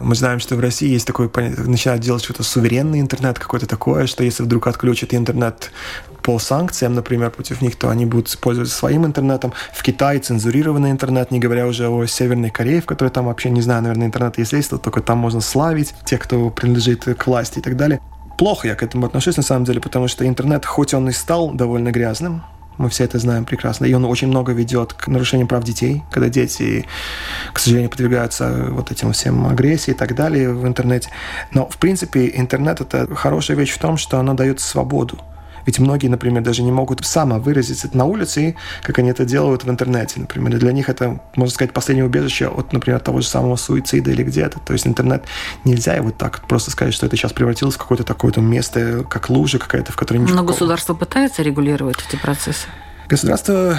Мы 0.00 0.14
знаем, 0.14 0.40
что 0.40 0.56
в 0.56 0.60
России 0.60 0.88
есть 0.88 1.06
такое 1.06 1.30
начинают 1.58 2.02
делать 2.02 2.22
что-то 2.24 2.42
суверенный 2.42 3.00
интернет, 3.00 3.38
какое-то 3.38 3.66
такое, 3.66 4.06
что 4.06 4.24
если 4.24 4.42
вдруг 4.42 4.66
отключат 4.66 5.14
интернет 5.14 5.70
по 6.22 6.38
санкциям, 6.38 6.94
например, 6.94 7.30
против 7.30 7.60
них, 7.60 7.76
то 7.76 7.90
они 7.90 8.06
будут 8.06 8.38
пользоваться 8.38 8.74
своим 8.74 9.04
интернетом. 9.04 9.52
В 9.72 9.82
Китае 9.82 10.20
цензурированный 10.20 10.90
интернет, 10.90 11.30
не 11.30 11.40
говоря 11.40 11.66
уже 11.66 11.88
о 11.88 12.06
Северной 12.06 12.50
Корее, 12.50 12.80
в 12.80 12.86
которой 12.86 13.08
там 13.08 13.26
вообще, 13.26 13.50
не 13.50 13.60
знаю, 13.60 13.82
наверное, 13.82 14.06
интернет 14.06 14.38
есть, 14.38 14.52
есть 14.52 14.70
только 14.70 15.00
там 15.00 15.18
можно 15.18 15.40
славить 15.40 15.94
тех, 16.04 16.20
кто 16.20 16.50
принадлежит 16.50 17.04
к 17.04 17.26
власти 17.26 17.58
и 17.58 17.62
так 17.62 17.76
далее. 17.76 18.00
Плохо 18.38 18.68
я 18.68 18.74
к 18.74 18.82
этому 18.82 19.06
отношусь, 19.06 19.36
на 19.36 19.42
самом 19.42 19.64
деле, 19.64 19.80
потому 19.80 20.08
что 20.08 20.26
интернет, 20.26 20.64
хоть 20.64 20.94
он 20.94 21.08
и 21.08 21.12
стал 21.12 21.52
довольно 21.52 21.90
грязным, 21.90 22.42
мы 22.78 22.88
все 22.88 23.04
это 23.04 23.18
знаем 23.18 23.44
прекрасно. 23.44 23.84
И 23.84 23.92
он 23.92 24.04
очень 24.04 24.28
много 24.28 24.52
ведет 24.52 24.92
к 24.92 25.08
нарушениям 25.08 25.48
прав 25.48 25.62
детей, 25.64 26.02
когда 26.10 26.28
дети, 26.28 26.86
к 27.52 27.58
сожалению, 27.58 27.90
подвергаются 27.90 28.68
вот 28.70 28.90
этим 28.90 29.12
всем 29.12 29.46
агрессии 29.46 29.90
и 29.92 29.94
так 29.94 30.14
далее 30.14 30.52
в 30.52 30.66
интернете. 30.66 31.10
Но, 31.52 31.68
в 31.68 31.76
принципе, 31.76 32.32
интернет— 32.34 32.80
это 32.80 33.14
хорошая 33.14 33.56
вещь 33.56 33.72
в 33.72 33.78
том, 33.78 33.96
что 33.96 34.18
оно 34.18 34.34
дает 34.34 34.60
свободу. 34.60 35.18
Ведь 35.66 35.78
многие, 35.78 36.08
например, 36.08 36.42
даже 36.42 36.62
не 36.62 36.72
могут 36.72 37.04
самовыразиться 37.04 37.88
на 37.92 38.04
улице, 38.04 38.56
как 38.82 38.98
они 38.98 39.10
это 39.10 39.24
делают 39.24 39.64
в 39.64 39.70
интернете, 39.70 40.20
например. 40.20 40.56
И 40.56 40.58
для 40.58 40.72
них 40.72 40.88
это, 40.88 41.20
можно 41.36 41.52
сказать, 41.54 41.72
последнее 41.72 42.04
убежище 42.04 42.48
от, 42.48 42.72
например, 42.72 43.00
того 43.00 43.20
же 43.20 43.26
самого 43.26 43.56
суицида 43.56 44.10
или 44.10 44.22
где-то. 44.22 44.58
То 44.60 44.72
есть 44.72 44.86
интернет 44.86 45.24
нельзя 45.64 45.94
его 45.94 46.10
так 46.10 46.46
просто 46.46 46.70
сказать, 46.70 46.94
что 46.94 47.06
это 47.06 47.16
сейчас 47.16 47.32
превратилось 47.32 47.74
в 47.74 47.78
какое-то 47.78 48.04
такое-то 48.04 48.40
место, 48.40 49.04
как 49.08 49.30
лужа 49.30 49.58
какая-то, 49.58 49.92
в 49.92 49.96
которой. 49.96 50.18
Но 50.18 50.42
государство 50.42 50.94
пытается 50.94 51.42
регулировать 51.42 51.98
эти 52.08 52.20
процессы? 52.20 52.66
Государство 53.08 53.78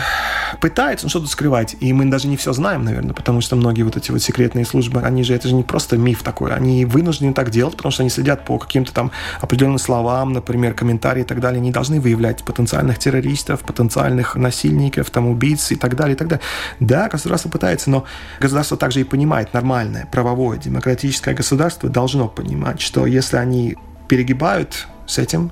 пытается 0.60 1.10
что-то 1.10 1.28
скрывать, 1.28 1.76
и 1.80 1.92
мы 1.94 2.06
даже 2.06 2.28
не 2.28 2.38
все 2.38 2.54
знаем, 2.54 2.84
наверное, 2.84 3.14
потому 3.14 3.42
что 3.42 3.56
многие 3.56 3.84
вот 3.84 3.98
эти 3.98 4.12
вот 4.12 4.22
секретные 4.22 4.66
службы, 4.66 5.02
они 5.02 5.24
же, 5.24 5.34
это 5.34 5.48
же 5.48 5.56
не 5.56 5.64
просто 5.64 5.98
миф 5.98 6.24
такой, 6.24 6.54
они 6.54 6.86
вынуждены 6.86 7.34
так 7.34 7.50
делать, 7.50 7.76
потому 7.76 7.92
что 7.92 8.04
они 8.04 8.10
следят 8.10 8.46
по 8.46 8.58
каким-то 8.58 8.94
там 8.94 9.12
определенным 9.42 9.80
словам, 9.80 10.34
например, 10.34 10.74
комментарии 10.74 11.22
и 11.22 11.26
так 11.26 11.40
далее, 11.40 11.60
они 11.60 11.72
должны 11.72 12.00
выявлять 12.00 12.44
потенциальных 12.44 13.00
террористов, 13.00 13.62
потенциальных 13.62 14.36
насильников, 14.36 15.10
там, 15.10 15.28
убийц 15.28 15.72
и 15.72 15.76
так 15.76 15.96
далее, 15.96 16.16
и 16.16 16.18
так 16.18 16.28
далее. 16.28 16.44
Да, 16.80 17.10
государство 17.10 17.50
пытается, 17.50 17.90
но 17.90 18.06
государство 18.40 18.78
также 18.78 19.02
и 19.02 19.04
понимает 19.04 19.54
нормальное, 19.54 20.08
правовое, 20.12 20.58
демократическое 20.58 21.34
государство 21.34 21.90
должно 21.90 22.28
понимать, 22.28 22.82
что 22.82 23.06
если 23.06 23.38
они 23.38 23.78
перегибают 24.08 24.88
с 25.08 25.18
этим, 25.18 25.52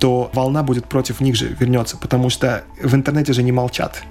то 0.00 0.30
волна 0.32 0.62
будет 0.62 0.86
против 0.86 1.20
них 1.20 1.36
же 1.36 1.46
вернется, 1.48 1.96
потому 1.96 2.30
что 2.30 2.64
в 2.82 2.94
интернете 2.94 3.32
же 3.32 3.42
не 3.42 3.52
молчат. 3.52 4.02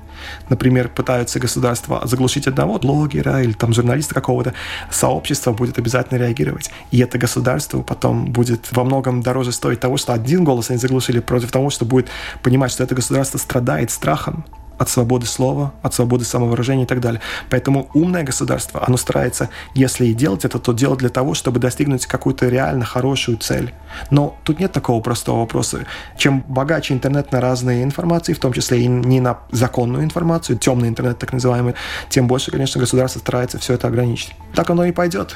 Например, 0.49 0.87
пытаются 0.89 1.39
государства 1.39 2.01
заглушить 2.05 2.47
одного 2.47 2.77
блогера 2.77 3.41
или 3.41 3.53
там 3.53 3.73
журналиста 3.73 4.13
какого-то, 4.13 4.53
сообщество 4.91 5.51
будет 5.51 5.79
обязательно 5.79 6.19
реагировать. 6.19 6.71
И 6.91 6.99
это 6.99 7.17
государство 7.17 7.81
потом 7.81 8.31
будет 8.31 8.71
во 8.71 8.83
многом 8.83 9.21
дороже 9.21 9.51
стоить 9.51 9.79
того, 9.79 9.97
что 9.97 10.13
один 10.13 10.43
голос 10.43 10.69
они 10.69 10.79
заглушили 10.79 11.19
против 11.19 11.51
того, 11.51 11.69
что 11.69 11.85
будет 11.85 12.09
понимать, 12.43 12.71
что 12.71 12.83
это 12.83 12.95
государство 12.95 13.37
страдает 13.37 13.91
страхом 13.91 14.45
от 14.79 14.89
свободы 14.89 15.27
слова, 15.27 15.73
от 15.83 15.93
свободы 15.93 16.25
самовыражения 16.25 16.85
и 16.85 16.87
так 16.87 17.01
далее. 17.01 17.21
Поэтому 17.49 17.89
умное 17.93 18.23
государство, 18.23 18.83
оно 18.87 18.97
старается, 18.97 19.49
если 19.75 20.07
и 20.07 20.13
делать 20.13 20.45
это, 20.45 20.57
то 20.57 20.73
делать 20.73 20.99
для 20.99 21.09
того, 21.09 21.33
чтобы 21.33 21.59
достигнуть 21.59 22.05
какую-то 22.05 22.47
реально 22.47 22.85
хорошую 22.85 23.37
цель. 23.37 23.73
Но 24.09 24.37
тут 24.43 24.59
нет 24.59 24.71
такого 24.71 25.01
простого 25.01 25.41
вопроса. 25.41 25.85
Чем 26.17 26.43
богаче 26.47 26.93
интернет 26.93 27.31
на 27.31 27.41
разные 27.41 27.83
информации, 27.83 28.33
в 28.33 28.39
том 28.39 28.53
числе 28.53 28.81
и 28.81 28.87
не 28.87 29.19
на 29.19 29.39
законную 29.51 30.03
информацию, 30.03 30.57
темный 30.57 30.87
интернет 30.87 31.19
так 31.19 31.33
называемый, 31.33 31.75
тем 32.09 32.27
больше, 32.27 32.49
конечно, 32.49 32.79
государство 32.79 33.19
старается 33.19 33.59
все 33.59 33.73
это 33.73 33.87
ограничить. 33.87 34.33
Так 34.55 34.69
оно 34.69 34.85
и 34.85 34.91
пойдет. 34.93 35.35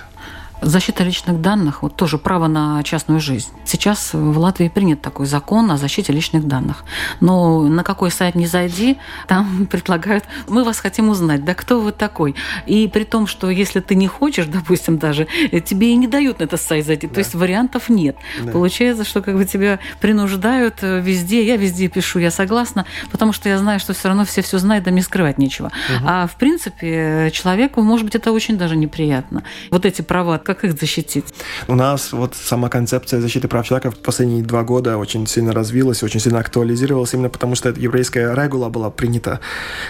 Защита 0.62 1.04
личных 1.04 1.42
данных, 1.42 1.82
вот 1.82 1.96
тоже 1.96 2.18
право 2.18 2.48
на 2.48 2.82
частную 2.84 3.20
жизнь. 3.20 3.50
Сейчас 3.66 4.14
в 4.14 4.38
Латвии 4.38 4.70
принят 4.70 5.02
такой 5.02 5.26
закон 5.26 5.70
о 5.72 5.78
защите 5.78 6.14
личных 6.14 6.48
данных. 6.48 6.86
Но 7.20 7.64
на 7.64 7.84
какой 7.84 8.12
сайт 8.12 8.36
не 8.36 8.48
зайди, 8.48 8.98
там 9.28 9.68
предлагают, 9.72 10.26
мы 10.48 10.64
вас 10.64 10.80
хотим 10.80 11.10
узнать, 11.10 11.44
да 11.44 11.54
кто 11.54 11.80
вы 11.80 11.92
такой. 11.92 12.36
И 12.66 12.88
при 12.88 13.04
том, 13.04 13.28
что 13.28 13.50
если 13.50 13.80
ты 13.80 13.96
не 13.96 14.08
хочешь, 14.08 14.46
допустим, 14.46 14.98
даже, 14.98 15.28
тебе 15.66 15.92
и 15.92 15.96
не 15.96 16.08
дают 16.08 16.40
на 16.40 16.44
этот 16.44 16.62
сайт 16.62 16.86
зайти. 16.86 17.08
Да. 17.08 17.16
То 17.16 17.20
есть 17.20 17.36
вариантов 17.36 17.90
нет. 17.90 18.16
Да. 18.42 18.52
Получается, 18.52 19.04
что 19.04 19.22
как 19.22 19.36
бы 19.36 19.46
тебя 19.46 19.80
принуждают 20.00 20.76
э, 20.82 21.00
везде, 21.02 21.46
я 21.46 21.58
везде 21.58 21.88
пишу, 21.88 22.20
я 22.20 22.32
согласна, 22.32 22.86
потому 23.12 23.34
что 23.34 23.50
я 23.50 23.58
знаю, 23.58 23.80
что 23.80 23.94
все 23.94 24.08
равно 24.08 24.26
все 24.26 24.42
все 24.42 24.58
знают, 24.58 24.86
да 24.86 24.92
мне 24.92 25.02
скрывать 25.02 25.38
нечего. 25.38 25.68
Угу. 25.68 26.06
А 26.06 26.28
в 26.28 26.36
принципе 26.36 27.32
человеку, 27.34 27.82
может 27.82 28.06
быть, 28.06 28.16
это 28.16 28.32
очень 28.32 28.58
даже 28.58 28.76
неприятно. 28.76 29.44
Вот 29.72 29.86
эти 29.86 30.02
права, 30.02 30.38
как 30.38 30.53
как 30.54 30.64
их 30.66 30.80
защитить? 30.80 31.26
У 31.68 31.76
нас 31.76 32.12
вот 32.14 32.36
сама 32.36 32.70
концепция 32.70 33.22
защиты 33.22 33.48
прав 33.48 33.66
человека 33.66 33.92
в 33.92 33.98
последние 33.98 34.44
два 34.44 34.64
года 34.64 34.98
очень 34.98 35.26
сильно 35.28 35.54
развилась, 35.54 36.04
очень 36.04 36.20
сильно 36.20 36.40
актуализировалась, 36.40 37.14
именно 37.14 37.30
потому 37.30 37.56
что 37.56 37.70
еврейская 37.70 38.34
регула 38.34 38.70
была 38.70 38.90
принята, 38.90 39.40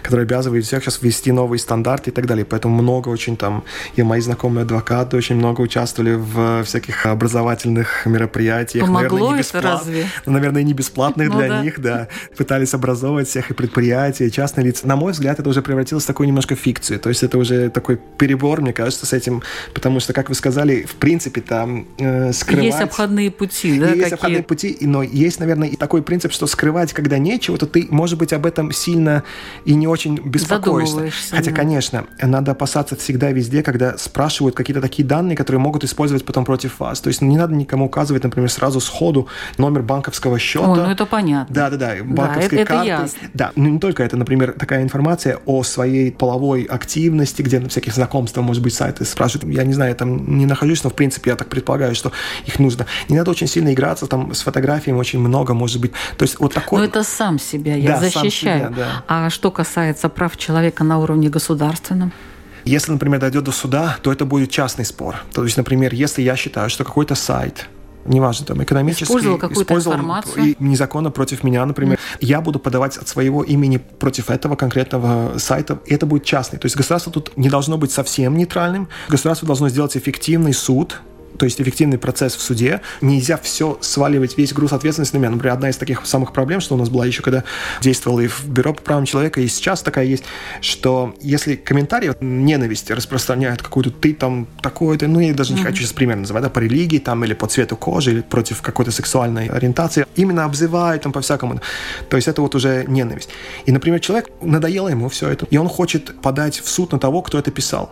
которая 0.02 0.26
обязывает 0.26 0.65
всех 0.65 0.84
сейчас 0.84 1.02
ввести 1.02 1.32
новые 1.32 1.60
стандарты 1.60 2.10
и 2.10 2.13
так 2.13 2.26
далее. 2.26 2.45
Поэтому 2.45 2.82
много 2.82 3.10
очень 3.10 3.38
там, 3.38 3.63
и 3.95 4.04
мои 4.04 4.21
знакомые 4.21 4.63
адвокаты 4.63 5.17
очень 5.17 5.36
много 5.36 5.62
участвовали 5.62 6.13
в 6.13 6.63
всяких 6.63 7.06
образовательных 7.06 8.06
мероприятиях. 8.06 8.86
Помогло 8.86 9.17
наверное, 9.17 9.38
не 9.38 9.41
это 9.41 9.62
разве? 9.62 10.08
Наверное, 10.26 10.63
не 10.63 10.73
бесплатных 10.73 11.30
Ну 11.30 11.38
для 11.38 11.47
да. 11.47 11.62
них, 11.62 11.80
да. 11.80 12.08
Пытались 12.38 12.73
образовывать 12.73 13.28
всех 13.28 13.52
и 13.52 13.54
предприятия, 13.54 14.28
и 14.28 14.32
частные 14.32 14.65
лица. 14.65 14.88
На 14.88 14.95
мой 14.95 15.12
взгляд, 15.12 15.39
это 15.39 15.49
уже 15.49 15.62
превратилось 15.62 16.04
в 16.04 16.08
такую 16.08 16.28
немножко 16.28 16.56
фикцию. 16.56 16.99
То 16.99 17.10
есть 17.10 17.23
это 17.23 17.38
уже 17.38 17.69
такой 17.69 17.97
перебор, 18.17 18.62
мне 18.62 18.73
кажется, 18.73 19.06
с 19.06 19.13
этим. 19.13 19.41
Потому 19.73 19.99
что, 19.99 20.13
как 20.13 20.30
вы 20.30 20.36
сказали, 20.43 20.84
в 20.84 20.95
принципе, 20.95 21.39
там 21.39 21.88
э, 21.97 22.34
скрывать... 22.34 22.65
Есть 22.65 22.82
обходные 22.82 23.32
пути, 23.32 23.79
да? 23.79 23.88
есть 23.88 24.01
какие? 24.01 24.13
обходные 24.15 24.43
пути, 24.43 24.77
но 24.82 25.01
есть, 25.01 25.39
наверное, 25.39 25.69
и 25.69 25.77
такой 25.77 26.03
принцип, 26.03 26.34
что 26.34 26.47
скрывать, 26.47 26.91
когда 26.91 27.17
нечего, 27.17 27.58
то 27.58 27.65
ты, 27.65 27.88
может 27.89 28.19
быть, 28.19 28.34
об 28.34 28.45
этом 28.45 28.73
сильно 28.73 29.23
и 29.63 29.73
не 29.73 29.88
очень 29.88 30.17
беспокоишься. 30.17 31.10
Хотя, 31.32 31.51
да. 31.51 31.56
конечно, 31.56 32.06
надо 32.21 32.51
опасаться 32.51 32.97
всегда 32.97 33.32
везде, 33.32 33.63
когда 33.63 33.97
спрашивают 33.97 34.53
какие-то 34.53 34.82
такие 34.82 35.08
данные, 35.08 35.38
которые 35.38 35.62
могут 35.62 35.86
использовать 35.86 36.25
потом 36.25 36.43
против 36.43 36.77
вас. 36.82 36.99
То 36.99 37.08
есть 37.08 37.21
не 37.21 37.38
надо 37.38 37.56
никому 37.56 37.86
указывать, 37.86 38.23
например, 38.23 38.51
сразу 38.51 38.82
сходу 38.82 39.29
номер 39.58 39.82
банковского 39.82 40.39
счета. 40.39 40.69
Ой, 40.69 40.77
ну 40.77 40.91
это 40.91 41.06
понятно. 41.06 41.56
Да, 41.56 41.69
да, 41.69 41.77
да. 41.77 42.03
Банковской 42.03 42.60
это- 42.60 42.73
это 42.73 42.73
карты. 42.73 42.88
ясно. 42.88 43.19
Да, 43.34 43.51
ну 43.56 43.69
не 43.69 43.79
только 43.79 44.03
это, 44.03 44.17
например, 44.17 44.51
такая 44.51 44.84
информация 44.84 45.39
о 45.45 45.63
своей 45.63 46.12
половой 46.12 46.63
активности, 46.63 47.41
где 47.41 47.62
на 47.62 47.69
всяких 47.69 47.93
знакомствах, 47.93 48.45
может 48.45 48.62
быть, 48.62 48.73
сайты 48.73 49.06
спрашивают. 49.06 49.56
Я 49.56 49.63
не 49.63 49.73
знаю, 49.73 49.95
там 49.95 50.33
не 50.38 50.46
нахожусь, 50.46 50.84
но 50.84 50.89
в 50.89 50.93
принципе 50.93 51.32
я 51.32 51.36
так 51.36 51.48
предполагаю, 51.50 51.96
что 51.96 52.12
их 52.46 52.60
нужно. 52.60 52.86
Не 53.10 53.17
надо 53.17 53.32
очень 53.32 53.48
сильно 53.48 53.74
играться, 53.74 54.08
там 54.08 54.34
с 54.34 54.41
фотографиями 54.41 54.98
очень 55.00 55.19
много, 55.19 55.54
может 55.54 55.82
быть. 55.82 55.91
То 56.17 56.24
есть 56.24 56.39
вот 56.39 56.54
такой... 56.54 56.80
Но 56.80 56.86
это 56.86 57.04
сам 57.04 57.39
себя 57.39 57.76
я 57.76 57.93
Да, 57.93 58.00
защищаю. 58.00 58.60
себя, 58.60 58.69
да. 58.76 59.04
А 59.08 59.30
что 59.30 59.52
касается 59.52 60.10
прав 60.10 60.38
человека 60.38 60.84
на 60.84 61.00
уровне 61.00 61.30
государственном? 61.30 62.12
Если, 62.65 62.91
например, 62.91 63.19
дойдет 63.19 63.43
до 63.43 63.52
суда, 63.52 63.98
то 64.02 64.12
это 64.12 64.26
будет 64.26 64.50
частный 64.50 64.86
спор. 64.86 65.17
То 65.34 65.43
есть, 65.43 65.58
например, 65.58 65.93
если 65.93 66.22
я 66.22 66.36
считаю, 66.36 66.69
что 66.69 66.84
какой-то 66.86 67.15
сайт 67.15 67.67
неважно, 68.05 68.45
там, 68.45 68.63
экономический, 68.63 69.05
Использовал 69.05 69.37
какую-то 69.37 69.73
информацию. 69.75 70.43
и 70.43 70.55
незаконно 70.59 71.11
против 71.11 71.43
меня, 71.43 71.65
например, 71.65 71.99
я 72.19 72.41
буду 72.41 72.59
подавать 72.59 72.97
от 72.97 73.07
своего 73.07 73.43
имени 73.43 73.77
против 73.77 74.29
этого 74.29 74.55
конкретного 74.55 75.37
сайта, 75.37 75.79
и 75.85 75.93
это 75.93 76.05
будет 76.05 76.23
частный. 76.23 76.59
То 76.59 76.65
есть 76.65 76.75
государство 76.75 77.11
тут 77.11 77.35
не 77.37 77.49
должно 77.49 77.77
быть 77.77 77.91
совсем 77.91 78.37
нейтральным, 78.37 78.87
государство 79.09 79.45
должно 79.47 79.69
сделать 79.69 79.95
эффективный 79.97 80.53
суд, 80.53 81.01
то 81.38 81.46
есть 81.46 81.62
эффективный 81.62 81.98
процесс 81.98 82.36
в 82.36 82.41
суде. 82.41 82.82
Нельзя 83.02 83.38
все 83.38 83.78
сваливать, 83.82 84.38
весь 84.38 84.54
груз 84.54 84.74
ответственности 84.74 85.15
на 85.15 85.19
меня. 85.19 85.30
Например, 85.32 85.54
одна 85.54 85.69
из 85.69 85.78
таких 85.78 86.06
самых 86.06 86.34
проблем, 86.34 86.62
что 86.62 86.76
у 86.76 86.78
нас 86.78 86.89
была 86.89 87.06
еще, 87.06 87.22
когда 87.22 87.43
действовала 87.82 88.22
и 88.22 88.28
в 88.28 88.48
Бюро 88.48 88.74
по 88.74 88.82
правам 88.82 89.06
человека, 89.06 89.41
и 89.41 89.48
сейчас 89.48 89.82
такая 89.82 90.06
есть, 90.06 90.24
что 90.62 91.15
если 91.22 91.56
комментарии 91.56 92.13
ненависти 92.22 92.91
распространяют 92.91 93.62
какую-то 93.62 93.91
ты 93.91 94.13
там 94.13 94.48
такой-то, 94.62 95.08
ну 95.08 95.19
я 95.19 95.34
даже 95.34 95.54
не 95.54 95.62
хочу 95.62 95.84
сейчас 95.84 95.93
пример 95.93 96.17
называть, 96.17 96.43
да, 96.43 96.50
по 96.50 96.60
религии 96.60 97.00
там 97.00 97.24
или 97.24 97.34
по 97.34 97.48
цвету 97.48 97.76
кожи, 97.76 98.12
или 98.12 98.22
против 98.22 98.62
какой-то 98.62 98.91
сексуальной 98.91 99.48
ориентации, 99.48 100.06
именно 100.15 100.46
обзывают 100.46 101.04
там 101.04 101.12
по-всякому. 101.12 101.62
То 102.10 102.17
есть 102.17 102.28
это 102.28 102.41
вот 102.41 102.56
уже 102.56 102.86
ненависть. 102.88 103.30
И, 103.65 103.72
например, 103.72 104.00
человек, 104.00 104.30
надоело 104.41 104.89
ему 104.89 105.10
все 105.10 105.30
это, 105.30 105.46
и 105.50 105.58
он 105.58 105.69
хочет 105.69 106.19
подать 106.22 106.60
в 106.60 106.69
суд 106.69 106.91
на 106.91 107.00
того, 107.00 107.22
кто 107.22 107.39
это 107.39 107.52
писал. 107.52 107.91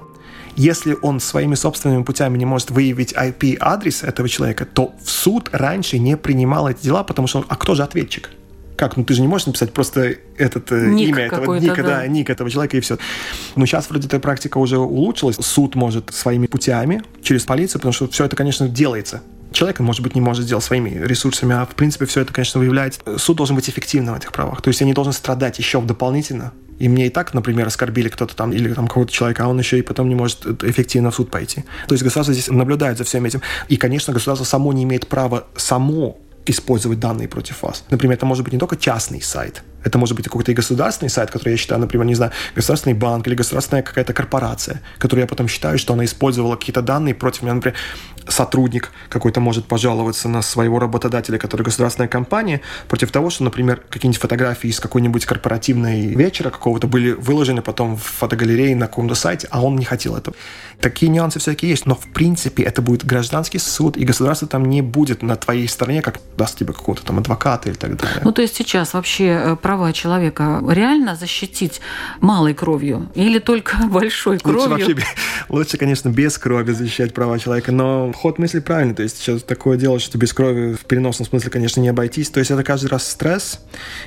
Если 0.56 0.98
он 1.02 1.20
своими 1.20 1.56
собственными 1.56 2.04
путями 2.04 2.38
не 2.38 2.46
может 2.46 2.72
выявить 2.72 3.14
IP-адрес 3.14 4.04
этого 4.04 4.28
человека, 4.30 4.66
то 4.66 4.94
в 5.04 5.10
суд 5.10 5.50
раньше 5.52 6.00
не 6.00 6.18
принимал 6.18 6.70
эти 6.70 6.84
дела, 6.84 7.04
потому 7.04 7.28
что 7.28 7.40
он, 7.40 7.46
а 7.48 7.56
кто 7.56 7.76
же 7.76 7.84
ответчик? 7.84 8.30
Как? 8.76 8.98
Ну 8.98 9.04
ты 9.04 9.14
же 9.14 9.22
не 9.22 9.28
можешь 9.28 9.48
написать 9.48 9.74
просто 9.74 10.16
этот 10.38 10.72
э, 10.72 10.88
Ник 10.88 11.10
имя 11.10 11.26
этого 11.26 11.56
ника, 11.56 11.84
да. 11.84 12.00
да, 12.00 12.08
ник 12.08 12.30
этого 12.30 12.50
человека 12.50 12.78
и 12.78 12.80
все. 12.80 12.98
Но 13.56 13.66
сейчас 13.66 13.90
вроде 13.90 14.08
эта 14.08 14.20
практика 14.20 14.58
уже 14.58 14.80
улучшилась. 14.80 15.36
Суд 15.40 15.76
может 15.76 16.12
своими 16.14 16.48
путями 16.48 17.04
через 17.22 17.44
полицию, 17.44 17.80
потому 17.80 17.94
что 17.94 18.08
все 18.10 18.26
это, 18.26 18.36
конечно, 18.36 18.68
делается. 18.68 19.22
Человек, 19.52 19.80
может 19.82 20.02
быть, 20.02 20.16
не 20.16 20.22
может 20.22 20.46
сделать 20.46 20.64
своими 20.64 20.90
ресурсами, 21.06 21.54
а 21.54 21.66
в 21.66 21.76
принципе 21.76 22.06
все 22.06 22.22
это, 22.22 22.34
конечно, 22.34 22.60
выявляется. 22.60 23.02
Суд 23.18 23.38
должен 23.38 23.56
быть 23.56 23.70
эффективным 23.70 24.16
в 24.16 24.18
этих 24.18 24.32
правах. 24.32 24.62
То 24.62 24.70
есть 24.70 24.80
я 24.80 24.88
не 24.88 24.94
должен 24.94 25.14
страдать 25.14 25.60
еще 25.60 25.82
дополнительно. 25.82 26.54
И 26.82 26.90
мне 26.90 27.06
и 27.06 27.10
так, 27.10 27.36
например, 27.36 27.68
оскорбили 27.68 28.10
кто-то 28.10 28.36
там 28.36 28.52
или 28.52 28.74
там 28.74 28.88
какого-то 28.88 29.12
человека, 29.12 29.44
а 29.44 29.48
он 29.48 29.60
еще 29.60 29.78
и 29.78 29.84
потом 29.84 30.10
не 30.10 30.16
может 30.16 30.64
эффективно 30.64 31.12
в 31.12 31.16
суд 31.16 31.30
пойти. 31.30 31.64
То 31.88 31.94
есть 31.94 32.04
государство 32.04 32.34
здесь 32.34 32.50
наблюдает 32.50 32.98
за 32.98 33.04
всем 33.04 33.24
этим. 33.26 33.42
И, 33.70 33.78
конечно, 33.78 34.14
государство 34.14 34.46
само 34.46 34.74
не 34.74 34.84
имеет 34.84 35.08
права 35.08 35.46
само 35.56 36.18
использовать 36.48 37.00
данные 37.00 37.28
против 37.28 37.62
вас. 37.62 37.84
Например, 37.92 38.18
это 38.18 38.26
может 38.26 38.44
быть 38.44 38.54
не 38.54 38.60
только 38.60 38.78
частный 38.78 39.22
сайт, 39.22 39.62
это 39.84 40.00
может 40.00 40.16
быть 40.16 40.26
какой-то 40.26 40.52
и 40.52 40.56
государственный 40.56 41.10
сайт, 41.10 41.30
который 41.30 41.52
я 41.52 41.58
считаю, 41.58 41.80
например, 41.82 42.08
не 42.08 42.16
знаю, 42.16 42.32
государственный 42.56 42.96
банк 42.96 43.28
или 43.28 43.36
государственная 43.36 43.84
какая-то 43.84 44.14
корпорация, 44.14 44.82
которую 44.98 45.22
я 45.22 45.28
потом 45.28 45.48
считаю, 45.48 45.78
что 45.78 45.94
она 45.94 46.04
использовала 46.06 46.56
какие-то 46.56 46.82
данные 46.82 47.14
против 47.14 47.44
меня. 47.44 47.54
Например, 47.54 47.78
сотрудник 48.28 48.92
какой-то 49.10 49.40
может 49.40 49.66
пожаловаться 49.66 50.30
на 50.30 50.42
своего 50.42 50.80
работодателя, 50.80 51.38
который 51.38 51.64
государственная 51.64 52.08
компания, 52.08 52.62
против 52.88 53.12
того, 53.12 53.30
что, 53.30 53.44
например, 53.44 53.84
какие-нибудь 53.90 54.22
фотографии 54.22 54.70
из 54.70 54.80
какой-нибудь 54.80 55.26
корпоративной 55.26 56.08
вечера 56.08 56.50
какого-то 56.50 56.88
были 56.88 57.12
выложены 57.12 57.62
потом 57.62 57.98
в 57.98 58.04
фотогалерее 58.04 58.76
на 58.76 58.88
каком-то 58.88 59.16
сайте, 59.16 59.48
а 59.52 59.64
он 59.64 59.76
не 59.76 59.86
хотел 59.86 60.16
этого. 60.16 60.36
Такие 60.80 61.10
нюансы 61.12 61.40
всякие 61.40 61.72
есть, 61.72 61.86
но 61.86 61.96
в 61.96 62.08
принципе 62.14 62.64
это 62.64 62.82
будет 62.82 63.06
гражданский 63.06 63.60
суд, 63.60 63.98
и 63.98 64.06
государство 64.06 64.48
там 64.48 64.66
не 64.66 64.82
будет 64.82 65.22
на 65.22 65.36
твоей 65.36 65.68
стороне, 65.68 66.02
как 66.02 66.20
даст 66.38 66.58
тебе 66.58 66.74
какого-то 66.74 67.06
там 67.06 67.20
адвоката 67.20 67.70
или 67.70 67.76
так 67.76 67.98
далее. 67.98 68.22
Ну, 68.24 68.32
то 68.32 68.42
есть 68.42 68.56
сейчас 68.56 68.94
вообще 68.94 69.26
э, 69.26 69.56
права 69.56 69.94
человека 69.94 70.64
реально 70.68 71.16
защитить 71.16 71.82
малой 72.20 72.54
кровью 72.54 73.10
или 73.16 73.40
только 73.40 73.78
большой 73.90 74.34
Лучше 74.36 74.44
кровью? 74.44 74.70
вообще, 74.70 74.94
бе- 74.94 75.04
лучше, 75.50 75.78
конечно, 75.78 76.10
без 76.10 76.38
крови 76.38 76.72
защищать 76.72 77.14
права 77.14 77.38
человека, 77.40 77.72
но 77.72 78.11
ход 78.14 78.40
мысли 78.40 78.60
правильный. 78.60 78.96
То 78.96 79.04
есть 79.04 79.18
сейчас 79.18 79.44
такое 79.44 79.78
дело, 79.78 80.00
что 80.00 80.18
без 80.18 80.34
крови 80.34 80.74
в 80.74 80.86
переносном 80.86 81.28
смысле, 81.28 81.50
конечно, 81.50 81.82
не 81.82 81.90
обойтись. 81.90 82.30
То 82.30 82.40
есть 82.40 82.52
это 82.52 82.64
каждый 82.64 82.88
раз 82.88 83.08
стресс, 83.08 83.60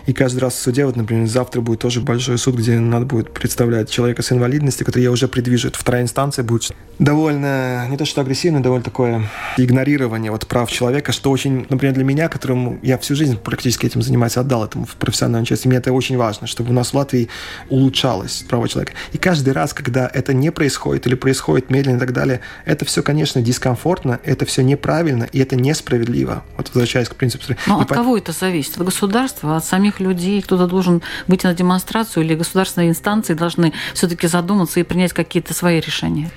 и 0.06 0.12
каждый 0.12 0.38
раз 0.38 0.54
в 0.54 0.58
суде, 0.58 0.86
вот, 0.86 0.96
например, 0.96 1.26
завтра 1.26 1.60
будет 1.60 1.80
тоже 1.80 2.00
большой 2.00 2.38
суд, 2.38 2.56
где 2.56 2.78
надо 2.78 3.06
будет 3.06 3.32
представлять 3.32 3.90
человека 3.90 4.22
с 4.22 4.32
инвалидностью, 4.32 4.86
который 4.86 5.02
я 5.02 5.10
уже 5.10 5.28
предвижу. 5.28 5.68
Это 5.68 5.78
вторая 5.78 6.02
инстанция 6.02 6.44
будет 6.44 6.70
довольно, 6.98 7.86
не 7.88 7.96
то 7.96 8.04
что 8.04 8.20
агрессивно, 8.20 8.62
довольно 8.62 8.84
такое 8.84 9.28
игнорирование 9.56 10.30
вот 10.30 10.46
прав 10.46 10.70
человека, 10.70 11.12
что 11.12 11.30
очень, 11.30 11.66
например, 11.68 11.94
для 11.94 12.04
меня, 12.04 12.28
которому 12.28 12.78
я 12.82 12.98
всю 12.98 13.14
жизнь 13.14 13.36
практически 13.36 13.86
этим 13.86 14.02
занимаюсь, 14.02 14.36
отдал 14.36 14.64
этому 14.64 14.84
в 14.84 14.96
профессиональную 14.96 15.46
часть, 15.46 15.64
и 15.64 15.68
мне 15.68 15.78
это 15.78 15.92
очень 15.92 16.16
важно, 16.16 16.46
чтобы 16.46 16.70
у 16.70 16.72
нас 16.72 16.92
в 16.92 16.94
Латвии 16.94 17.28
улучшалось 17.68 18.44
право 18.48 18.68
человека. 18.68 18.92
И 19.12 19.18
каждый 19.18 19.52
раз, 19.52 19.72
когда 19.72 20.10
это 20.12 20.32
не 20.32 20.50
происходит 20.50 21.06
или 21.06 21.14
происходит 21.14 21.70
медленно 21.70 21.96
и 21.96 22.00
так 22.00 22.12
далее, 22.12 22.40
это 22.64 22.84
все, 22.84 23.02
конечно, 23.02 23.40
дискомфортно, 23.94 24.20
это 24.24 24.44
все 24.44 24.62
неправильно, 24.62 25.24
и 25.24 25.38
это 25.38 25.56
несправедливо. 25.56 26.42
Вот 26.56 26.68
возвращаясь 26.68 27.08
к 27.08 27.14
принципу... 27.14 27.44
Но 27.66 27.78
И 27.78 27.82
от 27.82 27.88
по- 27.88 27.94
кого 27.94 28.16
это 28.16 28.32
зависит? 28.32 28.76
От 28.76 28.84
государства, 28.84 29.56
от 29.56 29.64
самих 29.64 30.00
людей? 30.00 30.42
Кто-то 30.42 30.66
должен 30.66 31.02
выйти 31.26 31.46
на 31.46 31.54
демонстрацию 31.54 32.24
или 32.24 32.34
государственные 32.34 32.90
инстанции 32.90 33.34
должны 33.34 33.72
все-таки 33.94 34.26
задуматься 34.26 34.80
и 34.80 34.82
принять 34.82 35.12
какие-то 35.12 35.54
свои 35.54 35.80
решения? 35.80 36.30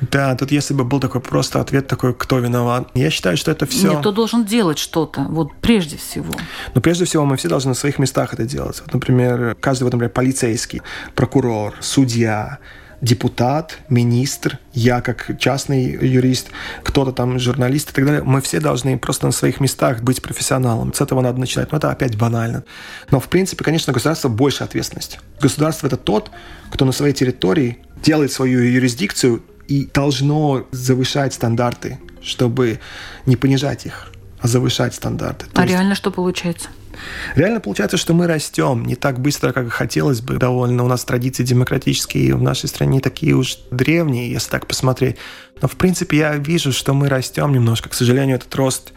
Да, 0.00 0.34
тут 0.36 0.52
если 0.52 0.74
бы 0.74 0.84
был 0.84 1.00
такой 1.00 1.20
просто 1.20 1.60
ответ 1.60 1.86
такой, 1.86 2.14
кто 2.14 2.38
виноват. 2.38 2.88
Я 2.94 3.10
считаю, 3.10 3.36
что 3.36 3.50
это 3.50 3.66
все... 3.66 3.88
Нет, 3.88 4.00
кто 4.00 4.12
должен 4.12 4.44
делать 4.44 4.78
что-то, 4.78 5.22
вот 5.22 5.52
прежде 5.60 5.96
всего. 5.96 6.32
Но 6.74 6.80
прежде 6.80 7.04
всего 7.04 7.24
мы 7.24 7.36
все 7.36 7.48
должны 7.48 7.70
на 7.70 7.74
своих 7.74 7.98
местах 7.98 8.34
это 8.34 8.44
делать. 8.44 8.80
Вот, 8.84 8.94
например, 8.94 9.56
каждый, 9.60 9.84
вот, 9.84 9.92
например, 9.92 10.12
полицейский, 10.12 10.82
прокурор, 11.14 11.74
судья, 11.80 12.58
депутат, 13.00 13.78
министр, 13.88 14.58
я 14.72 15.00
как 15.00 15.38
частный 15.38 15.84
юрист, 15.84 16.48
кто-то 16.82 17.12
там 17.12 17.38
журналист 17.38 17.90
и 17.90 17.92
так 17.92 18.04
далее, 18.06 18.22
мы 18.22 18.40
все 18.40 18.60
должны 18.60 18.98
просто 18.98 19.26
на 19.26 19.32
своих 19.32 19.60
местах 19.60 20.02
быть 20.02 20.22
профессионалом. 20.22 20.92
С 20.94 21.00
этого 21.00 21.20
надо 21.20 21.38
начинать. 21.38 21.72
Но 21.72 21.78
это 21.78 21.90
опять 21.90 22.16
банально. 22.16 22.64
Но, 23.10 23.20
в 23.20 23.28
принципе, 23.28 23.64
конечно, 23.64 23.92
государство 23.92 24.28
больше 24.28 24.64
ответственность. 24.64 25.18
Государство– 25.40 25.86
это 25.88 25.96
тот, 25.96 26.30
кто 26.70 26.84
на 26.84 26.92
своей 26.92 27.12
территории 27.14 27.78
делает 28.02 28.32
свою 28.32 28.60
юрисдикцию 28.60 29.42
и 29.68 29.86
должно 29.92 30.66
завышать 30.70 31.34
стандарты, 31.34 31.98
чтобы 32.22 32.80
не 33.26 33.36
понижать 33.36 33.86
их, 33.86 34.12
а 34.40 34.48
завышать 34.48 34.94
стандарты. 34.94 35.46
То 35.46 35.60
А 35.60 35.64
есть- 35.64 35.72
реально 35.74 35.94
что 35.94 36.10
получается? 36.10 36.68
Реально 37.34 37.60
получается, 37.60 37.96
что 37.96 38.14
мы 38.14 38.26
растем 38.26 38.84
не 38.84 38.96
так 38.96 39.20
быстро, 39.20 39.52
как 39.52 39.70
хотелось 39.70 40.20
бы 40.20 40.36
довольно. 40.36 40.84
У 40.84 40.88
нас 40.88 41.04
традиции 41.04 41.44
демократические 41.44 42.34
в 42.34 42.42
нашей 42.42 42.68
стране 42.68 43.00
такие 43.00 43.34
уж 43.34 43.58
древние, 43.70 44.30
если 44.30 44.50
так 44.50 44.66
посмотреть. 44.66 45.16
Но, 45.60 45.68
в 45.68 45.76
принципе, 45.76 46.18
я 46.18 46.36
вижу, 46.36 46.72
что 46.72 46.92
мы 46.92 47.08
растем 47.08 47.52
немножко. 47.52 47.88
К 47.88 47.94
сожалению, 47.94 48.36
этот 48.36 48.54
рост 48.54 48.92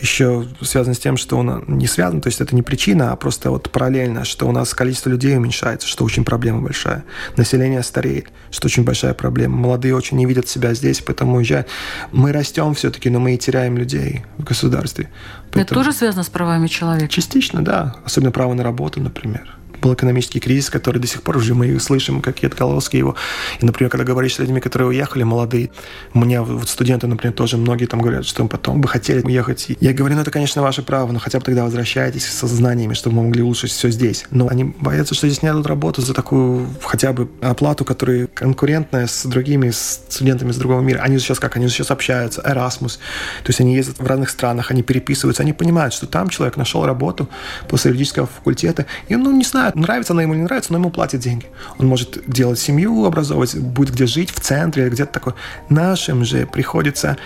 еще 0.00 0.48
связан 0.60 0.94
с 0.94 0.98
тем, 0.98 1.16
что 1.16 1.36
он 1.38 1.64
не 1.68 1.86
связан, 1.86 2.20
то 2.20 2.26
есть 2.26 2.40
это 2.40 2.56
не 2.56 2.62
причина, 2.62 3.12
а 3.12 3.16
просто 3.16 3.50
вот 3.50 3.70
параллельно, 3.70 4.24
что 4.24 4.48
у 4.48 4.52
нас 4.52 4.74
количество 4.74 5.10
людей 5.10 5.36
уменьшается, 5.36 5.86
что 5.86 6.04
очень 6.04 6.24
проблема 6.24 6.60
большая. 6.60 7.04
Население 7.36 7.84
стареет, 7.84 8.26
что 8.50 8.66
очень 8.66 8.82
большая 8.82 9.14
проблема. 9.14 9.56
Молодые 9.56 9.94
очень 9.94 10.16
не 10.16 10.26
видят 10.26 10.48
себя 10.48 10.74
здесь, 10.74 11.00
поэтому 11.00 11.36
уезжают. 11.36 11.68
Мы 12.10 12.32
растем 12.32 12.74
все-таки, 12.74 13.08
но 13.08 13.20
мы 13.20 13.34
и 13.34 13.38
теряем 13.38 13.78
людей 13.78 14.24
в 14.38 14.44
государстве. 14.44 15.08
Поэтому... 15.52 15.62
Это 15.62 15.74
тоже 15.74 15.92
связано 15.92 16.24
с 16.24 16.28
правами 16.28 16.66
человека? 16.66 17.08
Частично, 17.08 17.64
да. 17.64 17.94
Особенно 18.04 18.32
право 18.32 18.54
на 18.54 18.64
работу, 18.64 19.00
например 19.00 19.56
был 19.82 19.92
экономический 19.94 20.40
кризис, 20.40 20.70
который 20.70 20.98
до 20.98 21.06
сих 21.06 21.22
пор 21.22 21.36
уже 21.36 21.54
мы 21.54 21.78
слышим, 21.80 22.22
какие 22.22 22.48
отголоски 22.48 22.96
его. 22.96 23.16
И, 23.60 23.66
например, 23.66 23.90
когда 23.90 24.04
говоришь 24.04 24.36
с 24.36 24.38
людьми, 24.38 24.60
которые 24.60 24.88
уехали, 24.88 25.24
молодые, 25.24 25.70
у 26.14 26.20
меня 26.20 26.42
вот 26.42 26.68
студенты, 26.68 27.06
например, 27.06 27.34
тоже 27.34 27.56
многие 27.56 27.86
там 27.86 28.00
говорят, 28.00 28.24
что 28.24 28.46
потом 28.46 28.80
бы 28.80 28.88
хотели 28.88 29.20
уехать. 29.20 29.66
Я 29.80 29.92
говорю, 29.92 30.14
ну 30.14 30.22
это, 30.22 30.30
конечно, 30.30 30.62
ваше 30.62 30.82
право, 30.82 31.10
но 31.12 31.18
хотя 31.18 31.38
бы 31.38 31.44
тогда 31.44 31.64
возвращайтесь 31.64 32.24
со 32.24 32.46
знаниями, 32.46 32.94
чтобы 32.94 33.16
мы 33.16 33.24
могли 33.24 33.42
улучшить 33.42 33.72
все 33.72 33.90
здесь. 33.90 34.24
Но 34.30 34.48
они 34.48 34.64
боятся, 34.64 35.14
что 35.14 35.26
здесь 35.26 35.42
не 35.42 35.48
дадут 35.48 35.66
работу 35.66 36.00
за 36.00 36.14
такую 36.14 36.68
хотя 36.82 37.12
бы 37.12 37.28
оплату, 37.40 37.84
которая 37.84 38.28
конкурентная 38.28 39.06
с 39.06 39.26
другими 39.26 39.70
студентами 39.70 40.50
из 40.50 40.56
другого 40.56 40.80
мира. 40.80 41.00
Они 41.00 41.18
сейчас 41.18 41.40
как? 41.40 41.56
Они 41.56 41.68
сейчас 41.68 41.90
общаются, 41.90 42.40
Erasmus. 42.42 42.98
То 43.42 43.48
есть 43.48 43.60
они 43.60 43.74
ездят 43.74 43.98
в 43.98 44.06
разных 44.06 44.30
странах, 44.30 44.70
они 44.70 44.82
переписываются, 44.82 45.42
они 45.42 45.52
понимают, 45.52 45.92
что 45.92 46.06
там 46.06 46.28
человек 46.28 46.56
нашел 46.56 46.86
работу 46.86 47.28
после 47.68 47.90
юридического 47.90 48.26
факультета, 48.26 48.86
и 49.08 49.16
ну, 49.16 49.32
не 49.32 49.44
знает, 49.44 49.71
нравится 49.74 50.12
она 50.12 50.22
ему 50.22 50.34
или 50.34 50.40
не 50.40 50.44
нравится, 50.44 50.72
но 50.72 50.78
ему 50.78 50.90
платят 50.90 51.20
деньги. 51.20 51.46
Он 51.78 51.86
может 51.86 52.22
делать 52.26 52.58
семью, 52.58 53.04
образовывать, 53.04 53.56
будет 53.56 53.94
где 53.94 54.06
жить, 54.06 54.30
в 54.30 54.40
центре 54.40 54.84
или 54.84 54.90
где-то 54.90 55.12
такое. 55.12 55.34
Нашим 55.68 56.24
же 56.24 56.46
приходится 56.46 57.16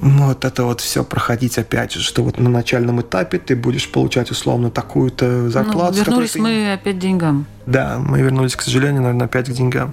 вот 0.00 0.44
это 0.44 0.64
вот 0.64 0.80
все 0.80 1.04
проходить 1.04 1.58
опять 1.58 1.92
же, 1.92 2.00
что 2.00 2.22
вот 2.22 2.38
на 2.38 2.48
начальном 2.48 3.00
этапе 3.00 3.38
ты 3.38 3.56
будешь 3.56 3.90
получать 3.90 4.30
условно 4.30 4.70
такую-то 4.70 5.50
зарплату. 5.50 5.96
Ну, 5.98 6.04
вернулись 6.04 6.32
ты... 6.32 6.40
мы 6.40 6.72
опять 6.72 6.96
к 6.96 6.98
деньгам. 7.00 7.46
Да, 7.66 7.98
мы 7.98 8.20
вернулись, 8.20 8.54
к 8.54 8.62
сожалению, 8.62 9.02
наверное, 9.02 9.26
опять 9.26 9.48
к 9.48 9.52
деньгам. 9.52 9.92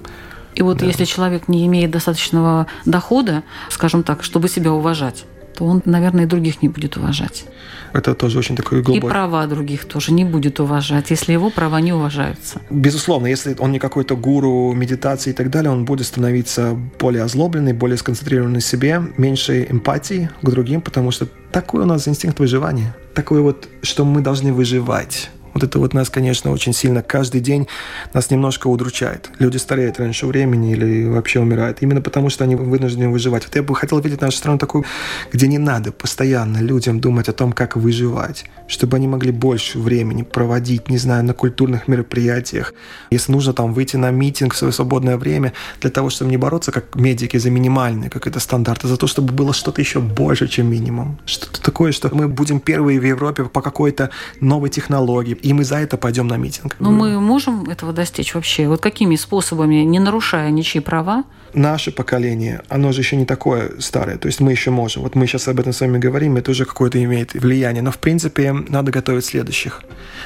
И 0.53 0.61
вот 0.61 0.77
да. 0.77 0.85
если 0.85 1.05
человек 1.05 1.47
не 1.47 1.65
имеет 1.65 1.91
достаточного 1.91 2.67
дохода, 2.85 3.43
скажем 3.69 4.03
так, 4.03 4.23
чтобы 4.23 4.47
себя 4.47 4.71
уважать, 4.71 5.25
то 5.55 5.65
он, 5.65 5.81
наверное, 5.85 6.25
и 6.25 6.27
других 6.27 6.61
не 6.61 6.69
будет 6.69 6.97
уважать. 6.97 7.45
Это 7.93 8.13
тоже 8.13 8.39
очень 8.39 8.55
такой 8.55 8.81
глубокий. 8.81 9.07
И 9.07 9.09
права 9.09 9.47
других 9.47 9.85
тоже 9.85 10.11
не 10.11 10.25
будет 10.25 10.59
уважать, 10.59 11.11
если 11.11 11.33
его 11.33 11.49
права 11.49 11.79
не 11.81 11.93
уважаются. 11.93 12.61
Безусловно, 12.69 13.27
если 13.27 13.55
он 13.59 13.71
не 13.71 13.79
какой-то 13.79 14.15
гуру 14.15 14.73
медитации 14.73 15.29
и 15.29 15.33
так 15.33 15.49
далее, 15.49 15.71
он 15.71 15.85
будет 15.85 16.05
становиться 16.05 16.77
более 16.99 17.23
озлобленный, 17.23 17.73
более 17.73 17.97
сконцентрированный 17.97 18.59
в 18.59 18.65
себе, 18.65 19.01
меньше 19.17 19.65
эмпатии 19.69 20.29
к 20.41 20.49
другим, 20.49 20.81
потому 20.81 21.11
что 21.11 21.27
такой 21.51 21.83
у 21.83 21.85
нас 21.85 22.07
инстинкт 22.07 22.39
выживания. 22.39 22.95
Такой 23.13 23.41
вот, 23.41 23.69
что 23.81 24.03
мы 24.03 24.21
должны 24.21 24.51
выживать. 24.51 25.29
Вот 25.55 25.63
это 25.63 25.79
вот 25.79 25.93
нас, 25.93 26.09
конечно, 26.09 26.51
очень 26.51 26.73
сильно 26.73 27.01
каждый 27.01 27.39
день 27.39 27.65
нас 28.13 28.29
немножко 28.29 28.67
удручает. 28.67 29.31
Люди 29.39 29.55
стареют 29.55 29.97
раньше 29.99 30.27
времени 30.27 30.73
или 30.73 31.07
вообще 31.07 31.39
умирают. 31.39 31.77
Именно 31.79 32.01
потому, 32.01 32.29
что 32.29 32.43
они 32.43 32.55
вынуждены 32.55 33.07
выживать. 33.07 33.45
Вот 33.45 33.55
я 33.55 33.63
бы 33.63 33.73
хотел 33.73 34.01
видеть 34.01 34.19
нашу 34.19 34.37
страну 34.37 34.57
такую, 34.57 34.83
где 35.31 35.47
не 35.47 35.57
надо 35.57 35.93
постоянно 35.93 36.57
людям 36.57 36.99
думать 36.99 37.29
о 37.29 37.31
том, 37.31 37.53
как 37.53 37.77
выживать. 37.77 38.43
Чтобы 38.67 38.97
они 38.97 39.07
могли 39.07 39.31
больше 39.31 39.79
времени 39.79 40.23
проводить, 40.23 40.89
не 40.89 40.97
знаю, 40.97 41.23
на 41.23 41.33
культурных 41.33 41.87
мероприятиях. 41.87 42.73
Если 43.09 43.31
нужно 43.31 43.53
там 43.53 43.73
выйти 43.73 43.95
на 43.95 44.11
митинг 44.11 44.55
в 44.55 44.57
свое 44.57 44.73
свободное 44.73 45.15
время, 45.15 45.53
для 45.79 45.89
того, 45.89 46.09
чтобы 46.09 46.31
не 46.31 46.37
бороться 46.37 46.73
как 46.73 46.95
медики 46.95 47.37
за 47.37 47.49
минимальные, 47.49 48.09
как 48.09 48.27
это 48.27 48.41
стандарты, 48.41 48.89
за 48.89 48.97
то, 48.97 49.07
чтобы 49.07 49.31
было 49.31 49.53
что-то 49.53 49.79
еще 49.79 50.01
больше, 50.01 50.49
чем 50.49 50.69
минимум. 50.69 51.17
Что-то 51.25 51.61
такое, 51.61 51.93
что 51.93 52.13
мы 52.13 52.27
будем 52.27 52.59
первые 52.59 52.99
в 52.99 53.05
Европе 53.05 53.45
по 53.45 53.61
какой-то 53.61 54.09
новой 54.41 54.69
технологии 54.69 55.44
и 55.45 55.53
мы 55.53 55.63
за 55.63 55.75
это 55.75 55.95
пойдем 55.97 56.27
на 56.27 56.37
митинг. 56.37 56.75
Но 56.79 56.89
мы 56.89 57.21
можем 57.21 57.69
этого 57.69 57.93
достичь 57.93 58.33
вообще? 58.33 58.67
Вот 58.67 58.81
какими 58.81 59.15
способами, 59.15 59.75
не 59.83 59.99
нарушая 59.99 60.49
ничьи 60.49 60.81
права? 60.81 61.23
Наше 61.53 61.91
поколение, 61.91 62.63
оно 62.67 62.91
же 62.91 63.01
еще 63.01 63.15
не 63.15 63.25
такое 63.25 63.79
старое, 63.79 64.17
то 64.17 64.27
есть 64.27 64.39
мы 64.39 64.51
еще 64.51 64.71
можем. 64.71 65.03
Вот 65.03 65.13
мы 65.13 65.27
сейчас 65.27 65.47
об 65.47 65.59
этом 65.59 65.71
с 65.71 65.81
вами 65.81 65.99
говорим, 65.99 66.37
это 66.37 66.49
уже 66.49 66.65
какое-то 66.65 66.97
имеет 67.03 67.35
влияние. 67.35 67.83
Но, 67.83 67.91
в 67.91 67.99
принципе, 67.99 68.53
надо 68.53 68.91
готовить 68.91 69.25
следующих. 69.25 69.83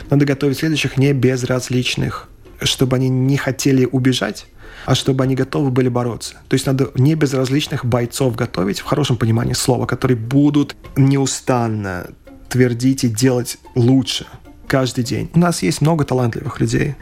Надо 0.10 0.26
готовить 0.26 0.60
следующих 0.60 0.96
не 0.96 1.12
безразличных, 1.12 2.30
чтобы 2.62 2.96
они 2.96 3.10
не 3.10 3.36
хотели 3.36 3.86
убежать, 3.92 4.46
а 4.86 4.96
чтобы 4.96 5.26
они 5.26 5.36
готовы 5.36 5.70
были 5.70 5.90
бороться. 5.90 6.36
То 6.48 6.54
есть 6.54 6.66
надо 6.66 6.92
не 6.96 7.16
безразличных 7.16 7.84
бойцов 7.84 8.38
готовить, 8.38 8.80
в 8.80 8.86
хорошем 8.86 9.18
понимании 9.18 9.54
слова, 9.54 9.86
которые 9.86 10.18
будут 10.18 10.78
неустанно 10.96 12.08
твердить 12.48 13.04
и 13.04 13.10
делать 13.10 13.58
лучше– 13.76 14.26
каждый 14.70 15.04
день. 15.04 15.30
У 15.34 15.40
нас 15.40 15.62
есть 15.64 15.82
много 15.82 16.06
талантливых 16.06 16.62
людей, 16.62 16.96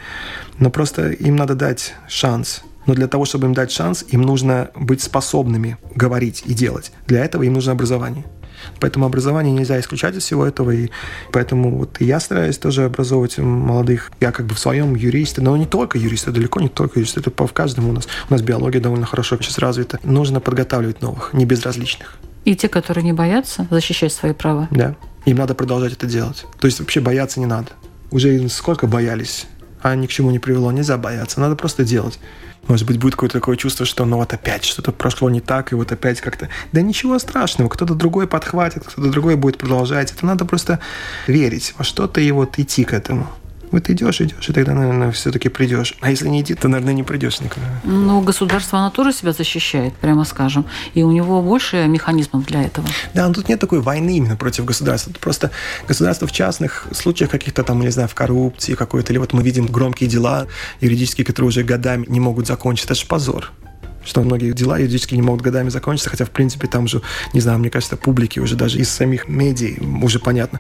но 0.58 0.72
просто 0.72 1.12
им 1.12 1.36
надо 1.36 1.54
дать 1.54 1.94
шанс. 2.08 2.64
Но 2.88 2.96
для 2.96 3.08
того, 3.08 3.26
чтобы 3.26 3.48
им 3.48 3.54
дать 3.54 3.72
шанс, 3.72 4.06
им 4.08 4.22
нужно 4.22 4.72
быть 4.74 5.02
способными 5.02 5.78
говорить 5.94 6.44
и 6.46 6.54
делать. 6.54 6.92
Для 7.06 7.24
этого 7.24 7.44
им 7.44 7.54
нужно 7.54 7.74
образование. 7.74 8.24
Поэтому 8.80 9.06
образование 9.06 9.54
нельзя 9.54 9.80
исключать 9.80 10.16
из 10.16 10.24
всего 10.24 10.46
этого, 10.46 10.72
и 10.72 10.90
поэтому 11.32 11.78
вот 11.78 11.98
я 12.00 12.20
стараюсь 12.20 12.58
тоже 12.58 12.86
образовывать 12.86 13.38
молодых. 13.38 14.12
Я 14.20 14.32
как 14.32 14.46
бы 14.48 14.56
в 14.56 14.60
своем 14.60 14.96
юристе, 14.96 15.42
но 15.42 15.56
не 15.58 15.66
только 15.66 15.98
юристы, 15.98 16.32
далеко 16.32 16.60
не 16.60 16.70
только 16.70 17.00
юристы, 17.00 17.20
это 17.20 17.32
в 17.32 17.54
каждом 17.54 17.90
у 17.90 17.92
нас. 17.92 18.08
У 18.30 18.34
нас 18.34 18.42
биология 18.42 18.82
довольно 18.82 19.06
хорошо 19.06 19.38
сейчас 19.38 19.58
развита. 19.58 20.00
Нужно 20.04 20.40
подготавливать 20.40 21.02
новых, 21.02 21.34
не 21.34 21.46
безразличных. 21.46 22.18
И 22.46 22.56
те, 22.56 22.70
которые 22.70 23.04
не 23.04 23.14
боятся 23.14 23.68
защищать 23.70 24.14
свои 24.14 24.34
права. 24.34 24.70
Да. 24.72 24.96
Им 25.28 25.36
надо 25.36 25.56
продолжать 25.56 25.92
это 25.92 26.08
делать. 26.08 26.46
То 26.58 26.68
есть 26.68 26.80
вообще 26.80 27.02
бояться 27.02 27.42
не 27.42 27.46
надо. 27.46 27.68
Уже 28.12 28.48
сколько 28.48 28.88
боялись, 28.88 29.46
а 29.82 29.94
ни 29.94 30.08
к 30.08 30.10
чему 30.10 30.32
не 30.32 30.40
привело. 30.40 30.72
Нельзя 30.72 30.98
бояться, 30.98 31.42
надо 31.42 31.58
просто 31.58 31.84
делать. 31.84 32.18
Может 32.68 32.88
быть, 32.88 32.98
будет 32.98 33.16
какое-то 33.16 33.40
такое 33.40 33.58
чувство, 33.58 33.86
что 33.86 34.06
ну 34.06 34.16
вот 34.16 34.32
опять 34.32 34.64
что-то 34.64 34.94
прошло 34.94 35.30
не 35.30 35.42
так, 35.42 35.74
и 35.74 35.76
вот 35.76 35.92
опять 35.92 36.22
как-то... 36.22 36.48
Да 36.72 36.82
ничего 36.82 37.20
страшного, 37.20 37.68
кто-то 37.68 37.94
другой 37.94 38.26
подхватит, 38.26 38.86
кто-то 38.86 39.12
другой 39.12 39.36
будет 39.36 39.58
продолжать. 39.58 40.14
Это 40.14 40.26
надо 40.26 40.46
просто 40.46 40.80
верить 41.28 41.74
во 41.78 41.84
что-то 41.84 42.22
и 42.22 42.32
вот 42.32 42.58
идти 42.58 42.86
к 42.86 42.94
этому. 42.94 43.28
Вот 43.72 43.90
идешь, 43.90 44.22
идешь, 44.22 44.50
и 44.50 44.54
тогда, 44.54 44.74
наверное, 44.74 45.12
все-таки 45.12 45.50
придешь. 45.50 45.96
А 46.00 46.10
если 46.10 46.28
не 46.28 46.42
идти, 46.42 46.54
то, 46.56 46.68
наверное, 46.68 46.94
не 46.94 47.04
придешь 47.04 47.42
никуда. 47.42 47.66
Но 47.84 48.22
государство, 48.22 48.80
оно 48.80 48.90
тоже 48.92 49.12
себя 49.12 49.34
защищает, 49.34 49.94
прямо 49.96 50.24
скажем. 50.24 50.66
И 50.94 51.04
у 51.04 51.12
него 51.12 51.42
больше 51.42 51.86
механизмов 51.88 52.46
для 52.46 52.64
этого. 52.64 52.88
Да, 53.14 53.28
но 53.28 53.34
тут 53.34 53.50
нет 53.50 53.60
такой 53.60 53.82
войны 53.82 54.18
именно 54.18 54.38
против 54.38 54.66
государства. 54.66 55.12
Тут 55.12 55.22
просто 55.22 55.52
государство 55.88 56.28
в 56.28 56.32
частных 56.32 56.88
случаях 56.92 57.30
каких-то 57.30 57.64
там, 57.64 57.82
не 57.82 57.90
знаю, 57.90 58.08
в 58.08 58.16
коррупции 58.16 58.74
какой-то, 58.74 59.12
или 59.12 59.20
вот 59.20 59.34
мы 59.34 59.44
видим 59.44 59.66
громкие 59.66 60.10
дела 60.10 60.48
юридические, 60.80 61.26
которые 61.26 61.50
уже 61.50 61.64
годами 61.64 62.06
не 62.08 62.20
могут 62.20 62.48
закончиться. 62.48 62.94
Это 62.94 63.00
же 63.00 63.06
позор 63.06 63.52
что 64.08 64.22
многие 64.22 64.54
дела 64.54 64.78
юридически 64.78 65.16
не 65.16 65.22
могут 65.22 65.42
годами 65.42 65.70
закончиться, 65.70 66.10
хотя, 66.10 66.26
в 66.26 66.32
принципе, 66.32 66.68
там 66.68 66.88
же, 66.88 67.02
не 67.34 67.42
знаю, 67.42 67.60
мне 67.60 67.70
кажется, 67.70 67.98
публике 67.98 68.40
уже 68.42 68.56
даже 68.56 68.80
из 68.80 68.90
самих 68.90 69.28
медий 69.28 69.78
уже 70.02 70.20
понятно, 70.20 70.60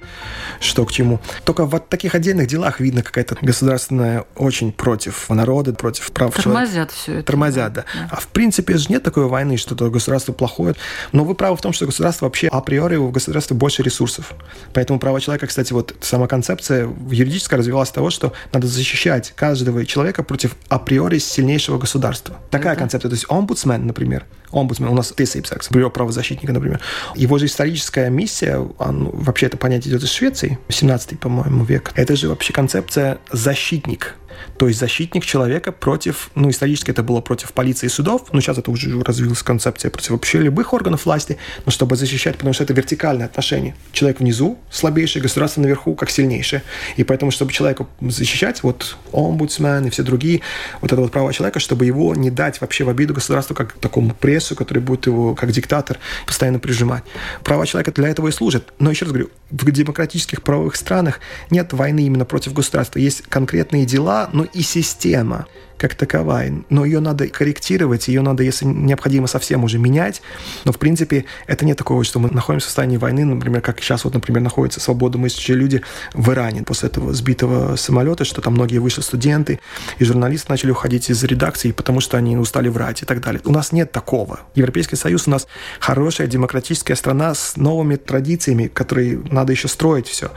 что 0.60 0.86
к 0.86 0.91
чему. 0.91 1.19
Только 1.45 1.65
в 1.65 1.79
таких 1.79 2.15
отдельных 2.15 2.47
делах 2.47 2.79
видно 2.79 3.01
какая-то 3.01 3.38
государственная 3.41 4.25
очень 4.36 4.71
против 4.71 5.29
народа, 5.29 5.73
против 5.73 6.12
прав 6.12 6.36
Тормозят 6.36 6.71
человека. 6.71 6.93
все 6.93 7.13
это. 7.13 7.23
Тормозят, 7.23 7.73
да. 7.73 7.86
да. 7.93 8.10
А 8.12 8.15
в 8.17 8.27
принципе 8.27 8.77
же 8.77 8.88
нет 8.89 9.03
такой 9.03 9.27
войны, 9.27 9.57
что 9.57 9.75
то 9.75 9.89
государство 9.89 10.33
плохое. 10.33 10.75
Но 11.12 11.23
вы 11.23 11.36
правы 11.36 11.55
в 11.55 11.62
том, 11.62 11.73
что 11.73 11.86
государство 11.86 12.25
вообще 12.25 12.47
априори 12.47 12.97
у 12.97 13.10
государства 13.10 13.55
больше 13.55 13.83
ресурсов. 13.83 14.33
Поэтому 14.73 14.99
права 14.99 15.21
человека, 15.21 15.47
кстати, 15.47 15.73
вот 15.73 15.95
сама 16.01 16.27
концепция 16.27 16.89
юридическая 17.10 17.57
развивалась 17.60 17.89
с 17.89 17.91
того, 17.91 18.10
что 18.10 18.33
надо 18.51 18.67
защищать 18.67 19.33
каждого 19.36 19.86
человека 19.86 20.23
против 20.23 20.55
априори 20.67 21.19
сильнейшего 21.19 21.77
государства. 21.77 22.38
Такая 22.51 22.73
это... 22.73 22.81
концепция. 22.81 23.10
То 23.10 23.15
есть 23.15 23.25
омбудсмен, 23.38 23.86
например, 23.86 24.26
омбудсмен, 24.52 24.89
у 24.89 24.95
нас 24.95 25.12
Тесейпсакс, 25.12 25.69
бюро 25.71 25.89
правозащитника, 25.89 26.54
например, 26.54 26.80
его 27.15 27.38
же 27.38 27.45
историческая 27.45 28.10
миссия, 28.10 28.58
он, 28.78 29.10
вообще 29.13 29.47
это 29.47 29.58
понятие 29.58 29.91
идет 29.91 30.04
из 30.04 30.12
Швеции, 30.12 30.60
17 30.69 31.19
по-моему, 31.19 31.63
век. 31.63 31.91
Это 31.95 32.15
же 32.15 32.30
вообще 32.30 32.54
концепция 32.54 33.19
защитник. 33.32 34.15
То 34.57 34.67
есть 34.67 34.79
защитник 34.79 35.23
человека 35.23 35.71
против, 35.71 36.31
ну, 36.35 36.49
исторически 36.49 36.91
это 36.91 37.03
было 37.03 37.21
против 37.21 37.53
полиции 37.53 37.85
и 37.85 37.89
судов, 37.89 38.25
но 38.31 38.41
сейчас 38.41 38.57
это 38.57 38.71
уже 38.71 39.01
развилась 39.03 39.43
концепция 39.43 39.91
против 39.91 40.11
вообще 40.11 40.39
любых 40.39 40.73
органов 40.73 41.05
власти, 41.05 41.37
но 41.65 41.71
чтобы 41.71 41.95
защищать, 41.95 42.37
потому 42.37 42.53
что 42.53 42.63
это 42.63 42.73
вертикальное 42.73 43.27
отношение. 43.27 43.75
Человек 43.91 44.19
внизу 44.19 44.57
слабейший, 44.71 45.21
государство 45.21 45.61
наверху 45.61 45.93
как 45.95 46.09
сильнейшее. 46.09 46.63
И 46.95 47.03
поэтому, 47.03 47.31
чтобы 47.31 47.51
человека 47.51 47.85
защищать, 48.01 48.63
вот 48.63 48.97
омбудсмен 49.11 49.85
и 49.85 49.89
все 49.91 50.01
другие, 50.01 50.41
вот 50.81 50.91
это 50.91 51.01
вот 51.01 51.11
право 51.11 51.31
человека, 51.33 51.59
чтобы 51.59 51.85
его 51.85 52.15
не 52.15 52.31
дать 52.31 52.59
вообще 52.59 52.83
в 52.83 52.89
обиду 52.89 53.13
государству 53.13 53.53
как 53.53 53.73
такому 53.73 54.15
прессу, 54.15 54.55
который 54.55 54.79
будет 54.79 55.05
его 55.05 55.35
как 55.35 55.51
диктатор 55.51 55.99
постоянно 56.25 56.59
прижимать. 56.59 57.03
Права 57.43 57.67
человека 57.67 57.91
для 57.91 58.09
этого 58.09 58.29
и 58.29 58.31
служат. 58.31 58.73
Но 58.79 58.89
еще 58.89 59.05
раз 59.05 59.11
говорю, 59.11 59.29
в 59.51 59.71
демократических 59.71 60.41
правовых 60.41 60.75
странах 60.75 61.19
нет 61.51 61.73
войны 61.73 62.01
именно 62.01 62.25
против 62.25 62.53
государства. 62.53 62.99
Есть 62.99 63.23
конкретные 63.29 63.85
дела, 63.85 64.29
но 64.33 64.46
и 64.53 64.62
система 64.62 65.47
как 65.77 65.95
таковая. 65.95 66.63
Но 66.69 66.86
ее 66.86 66.99
надо 66.99 67.27
корректировать, 67.27 68.07
ее 68.07 68.21
надо, 68.21 68.43
если 68.43 68.65
необходимо, 68.65 69.27
совсем 69.27 69.63
уже 69.63 69.77
менять. 69.77 70.21
Но, 70.65 70.71
в 70.71 70.79
принципе, 70.79 71.25
это 71.45 71.65
не 71.65 71.73
такого, 71.73 72.03
что 72.03 72.19
мы 72.19 72.29
находимся 72.29 72.65
в 72.65 72.69
состоянии 72.69 72.97
войны, 72.97 73.25
например, 73.25 73.62
как 73.62 73.79
сейчас, 73.81 74.03
вот, 74.03 74.13
например, 74.13 74.41
находятся 74.41 74.79
свободомыслящие 74.79 75.55
люди 75.55 75.81
в 76.13 76.31
Иране 76.31 76.63
после 76.63 76.89
этого 76.89 77.13
сбитого 77.13 77.75
самолета, 77.75 78.25
что 78.25 78.41
там 78.41 78.53
многие 78.53 78.79
вышли 78.79 79.01
студенты 79.01 79.60
и 79.99 80.03
журналисты 80.03 80.51
начали 80.51 80.71
уходить 80.71 81.10
из 81.10 81.23
редакции, 81.23 81.71
потому 81.71 82.01
что 82.01 82.17
они 82.17 82.38
устали 82.38 82.69
врать 82.69 83.03
и 83.03 83.05
так 83.05 83.21
далее. 83.21 83.41
У 83.45 83.51
нас 83.51 83.71
нет 83.71 83.91
такого. 83.91 84.41
Европейский 84.55 84.95
Союз 84.95 85.27
у 85.27 85.31
нас 85.31 85.47
хорошая 85.79 86.27
демократическая 86.27 86.95
страна 86.95 87.35
с 87.35 87.56
новыми 87.56 87.95
традициями, 87.95 88.67
которые 88.67 89.19
надо 89.29 89.52
еще 89.52 89.67
строить 89.67 90.08
все. 90.08 90.31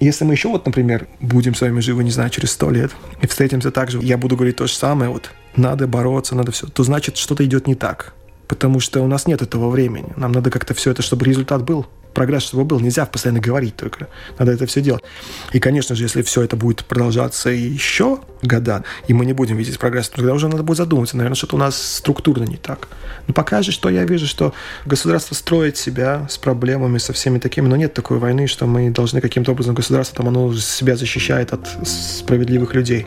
Если 0.00 0.24
мы 0.24 0.32
еще 0.32 0.48
вот, 0.48 0.64
например, 0.64 1.06
будем 1.20 1.54
с 1.54 1.60
вами 1.60 1.80
живы, 1.80 2.02
не 2.02 2.10
знаю, 2.10 2.30
через 2.30 2.52
сто 2.52 2.70
лет, 2.70 2.90
и 3.20 3.26
встретимся 3.26 3.70
так 3.70 3.90
же, 3.90 4.00
я 4.00 4.16
буду 4.16 4.34
говорить 4.34 4.56
то 4.56 4.66
же 4.66 4.72
самое, 4.72 5.10
вот, 5.10 5.30
надо 5.56 5.86
бороться, 5.86 6.34
надо 6.34 6.52
все, 6.52 6.66
то 6.66 6.82
значит, 6.84 7.18
что-то 7.18 7.44
идет 7.44 7.66
не 7.66 7.74
так. 7.74 8.14
Потому 8.50 8.80
что 8.80 9.00
у 9.00 9.06
нас 9.06 9.28
нет 9.28 9.42
этого 9.42 9.70
времени. 9.70 10.12
Нам 10.16 10.32
надо 10.32 10.50
как-то 10.50 10.74
все 10.74 10.90
это, 10.90 11.02
чтобы 11.02 11.24
результат 11.24 11.62
был 11.62 11.86
прогресс, 12.12 12.42
чтобы 12.42 12.64
был. 12.64 12.80
Нельзя 12.80 13.06
постоянно 13.06 13.38
говорить 13.38 13.76
только. 13.76 14.08
Надо 14.40 14.50
это 14.50 14.66
все 14.66 14.80
делать. 14.80 15.04
И, 15.52 15.60
конечно 15.60 15.94
же, 15.94 16.02
если 16.02 16.22
все 16.22 16.42
это 16.42 16.56
будет 16.56 16.84
продолжаться 16.84 17.48
еще 17.50 18.18
года, 18.42 18.82
и 19.06 19.14
мы 19.14 19.24
не 19.24 19.34
будем 19.34 19.56
видеть 19.56 19.78
прогресс, 19.78 20.08
то 20.08 20.16
тогда 20.16 20.34
уже 20.34 20.48
надо 20.48 20.64
будет 20.64 20.78
задуматься. 20.78 21.16
Наверное, 21.16 21.36
что-то 21.36 21.54
у 21.54 21.58
нас 21.60 21.80
структурно 21.80 22.42
не 22.42 22.56
так. 22.56 22.88
Но 23.28 23.34
пока 23.34 23.62
же, 23.62 23.70
что 23.70 23.88
я 23.88 24.04
вижу, 24.04 24.26
что 24.26 24.52
государство 24.84 25.36
строит 25.36 25.76
себя 25.76 26.26
с 26.28 26.36
проблемами, 26.36 26.98
со 26.98 27.12
всеми 27.12 27.38
такими, 27.38 27.68
но 27.68 27.76
нет 27.76 27.94
такой 27.94 28.18
войны, 28.18 28.48
что 28.48 28.66
мы 28.66 28.90
должны 28.90 29.20
каким-то 29.20 29.52
образом, 29.52 29.76
государство 29.76 30.16
там 30.16 30.26
оно 30.26 30.52
себя 30.54 30.96
защищает 30.96 31.52
от 31.52 31.68
справедливых 31.86 32.74
людей. 32.74 33.06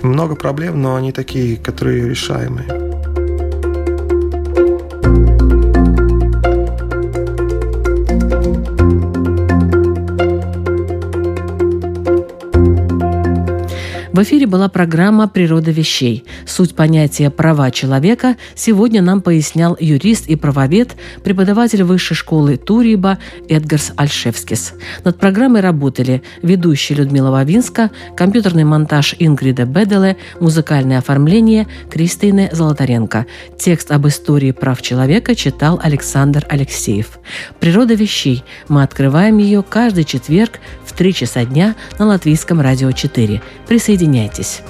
Много 0.00 0.34
проблем, 0.34 0.80
но 0.80 0.96
они 0.96 1.12
такие, 1.12 1.58
которые 1.58 2.08
решаемые. 2.08 2.87
В 14.18 14.22
эфире 14.24 14.48
была 14.48 14.68
программа 14.68 15.28
«Природа 15.28 15.70
вещей». 15.70 16.24
Суть 16.44 16.74
понятия 16.74 17.30
«права 17.30 17.70
человека» 17.70 18.34
сегодня 18.56 19.00
нам 19.00 19.22
пояснял 19.22 19.76
юрист 19.78 20.26
и 20.26 20.34
правовед, 20.34 20.96
преподаватель 21.22 21.84
высшей 21.84 22.16
школы 22.16 22.56
Туриба 22.56 23.18
Эдгарс 23.48 23.92
Альшевскис. 23.96 24.74
Над 25.04 25.20
программой 25.20 25.60
работали 25.60 26.24
ведущая 26.42 26.94
Людмила 26.94 27.30
Вавинска, 27.30 27.92
компьютерный 28.16 28.64
монтаж 28.64 29.14
Ингрида 29.20 29.66
Беделе, 29.66 30.16
музыкальное 30.40 30.98
оформление 30.98 31.68
Кристины 31.88 32.48
Золотаренко. 32.50 33.24
Текст 33.56 33.92
об 33.92 34.08
истории 34.08 34.50
прав 34.50 34.82
человека 34.82 35.36
читал 35.36 35.78
Александр 35.80 36.44
Алексеев. 36.48 37.20
«Природа 37.60 37.94
вещей». 37.94 38.42
Мы 38.66 38.82
открываем 38.82 39.38
ее 39.38 39.62
каждый 39.62 40.02
четверг 40.02 40.58
в 40.84 40.92
3 40.92 41.14
часа 41.14 41.44
дня 41.44 41.76
на 42.00 42.06
Латвийском 42.06 42.60
радио 42.60 42.90
4. 42.90 43.40
Присоединяйтесь. 44.08 44.62